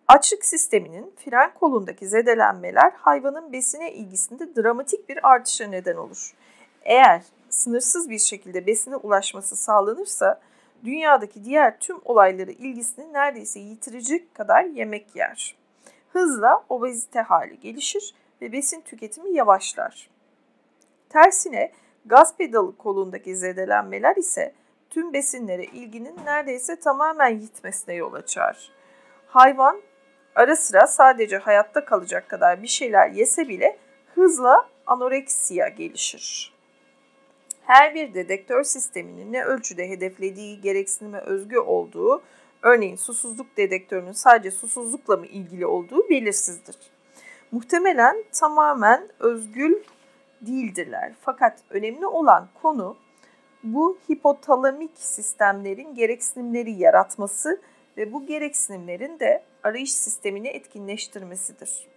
Açlık 0.08 0.46
sisteminin 0.46 1.14
fren 1.26 1.54
kolundaki 1.54 2.08
zedelenmeler 2.08 2.92
hayvanın 2.92 3.54
besine 3.54 3.94
ilgisinde 3.94 4.56
dramatik 4.56 5.10
bir 5.10 5.30
artışa 5.30 5.68
neden 5.68 5.96
olur. 5.96 6.34
Eğer 6.82 7.24
sınırsız 7.50 8.10
bir 8.10 8.20
şekilde 8.20 8.66
besine 8.66 8.96
ulaşması 8.96 9.56
sağlanırsa 9.56 10.42
dünyadaki 10.84 11.46
diğer 11.46 11.80
tüm 11.80 11.98
olaylara 12.06 12.52
ilgisini 12.52 13.14
neredeyse 13.14 13.60
yitirecek 13.60 14.36
kadar 14.36 14.64
yemek 14.64 15.16
yer. 15.16 15.56
Hızla 16.14 16.64
obezite 16.70 17.22
hali 17.22 17.60
gelişir 17.60 18.14
ve 18.42 18.52
besin 18.52 18.82
tüketimi 18.82 19.32
yavaşlar. 19.34 20.10
Tersine 21.10 21.72
gaz 22.06 22.38
pedalı 22.38 22.78
kolundaki 22.78 23.36
zedelenmeler 23.36 24.16
ise 24.16 24.54
tüm 24.90 25.14
besinlere 25.14 25.64
ilginin 25.64 26.18
neredeyse 26.26 26.80
tamamen 26.80 27.40
yitmesine 27.40 27.96
yol 27.96 28.14
açar. 28.14 28.72
Hayvan 29.28 29.82
ara 30.36 30.56
sıra 30.56 30.88
sadece 30.88 31.38
hayatta 31.38 31.86
kalacak 31.86 32.30
kadar 32.30 32.64
bir 32.64 32.68
şeyler 32.68 33.10
yese 33.10 33.48
bile 33.48 33.78
hızla 34.16 34.70
anoreksiya 34.88 35.68
gelişir. 35.68 36.54
Her 37.62 37.96
bir 37.96 38.14
dedektör 38.14 38.64
sisteminin 38.64 39.34
ne 39.34 39.44
ölçüde 39.44 39.90
hedeflediği 39.90 40.62
gereksinime 40.62 41.20
özgü 41.20 41.58
olduğu, 41.58 42.22
örneğin 42.62 42.96
susuzluk 42.96 43.58
dedektörünün 43.58 44.12
sadece 44.12 44.52
susuzlukla 44.52 45.18
mı 45.18 45.26
ilgili 45.26 45.66
olduğu 45.66 46.10
belirsizdir. 46.10 46.76
Muhtemelen 47.52 48.24
tamamen 48.32 49.10
özgül 49.20 49.76
değildirler. 50.42 51.14
Fakat 51.22 51.60
önemli 51.70 52.06
olan 52.06 52.50
konu 52.62 52.98
bu 53.64 53.98
hipotalamik 54.12 54.98
sistemlerin 54.98 55.96
gereksinimleri 55.96 56.72
yaratması 56.72 57.62
ve 57.98 58.14
bu 58.14 58.26
gereksinimlerin 58.26 59.20
de 59.20 59.44
arayış 59.64 59.94
sistemini 59.94 60.48
etkinleştirmesidir. 60.48 61.88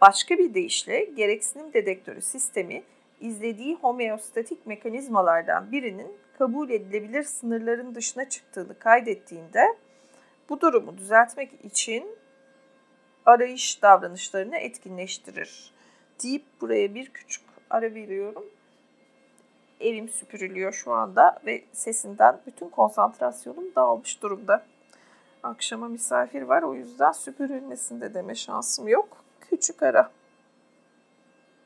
Başka 0.00 0.38
bir 0.38 0.54
deyişle 0.54 1.04
gereksinim 1.04 1.72
dedektörü 1.72 2.22
sistemi 2.22 2.82
izlediği 3.20 3.74
homeostatik 3.76 4.66
mekanizmalardan 4.66 5.72
birinin 5.72 6.12
kabul 6.38 6.70
edilebilir 6.70 7.22
sınırların 7.22 7.94
dışına 7.94 8.28
çıktığını 8.28 8.78
kaydettiğinde 8.78 9.76
bu 10.48 10.60
durumu 10.60 10.98
düzeltmek 10.98 11.64
için 11.64 12.16
arayış 13.26 13.82
davranışlarını 13.82 14.56
etkinleştirir 14.56 15.72
deyip 16.22 16.44
buraya 16.60 16.94
bir 16.94 17.08
küçük 17.08 17.47
ara 17.70 17.94
veriyorum. 17.94 18.44
Evim 19.80 20.08
süpürülüyor 20.08 20.72
şu 20.72 20.92
anda 20.92 21.38
ve 21.46 21.64
sesinden 21.72 22.40
bütün 22.46 22.68
konsantrasyonum 22.68 23.74
dağılmış 23.76 24.22
durumda. 24.22 24.64
Akşama 25.42 25.88
misafir 25.88 26.42
var 26.42 26.62
o 26.62 26.74
yüzden 26.74 27.12
süpürülmesinde 27.12 28.14
deme 28.14 28.34
şansım 28.34 28.88
yok. 28.88 29.24
Küçük 29.40 29.82
ara. 29.82 30.10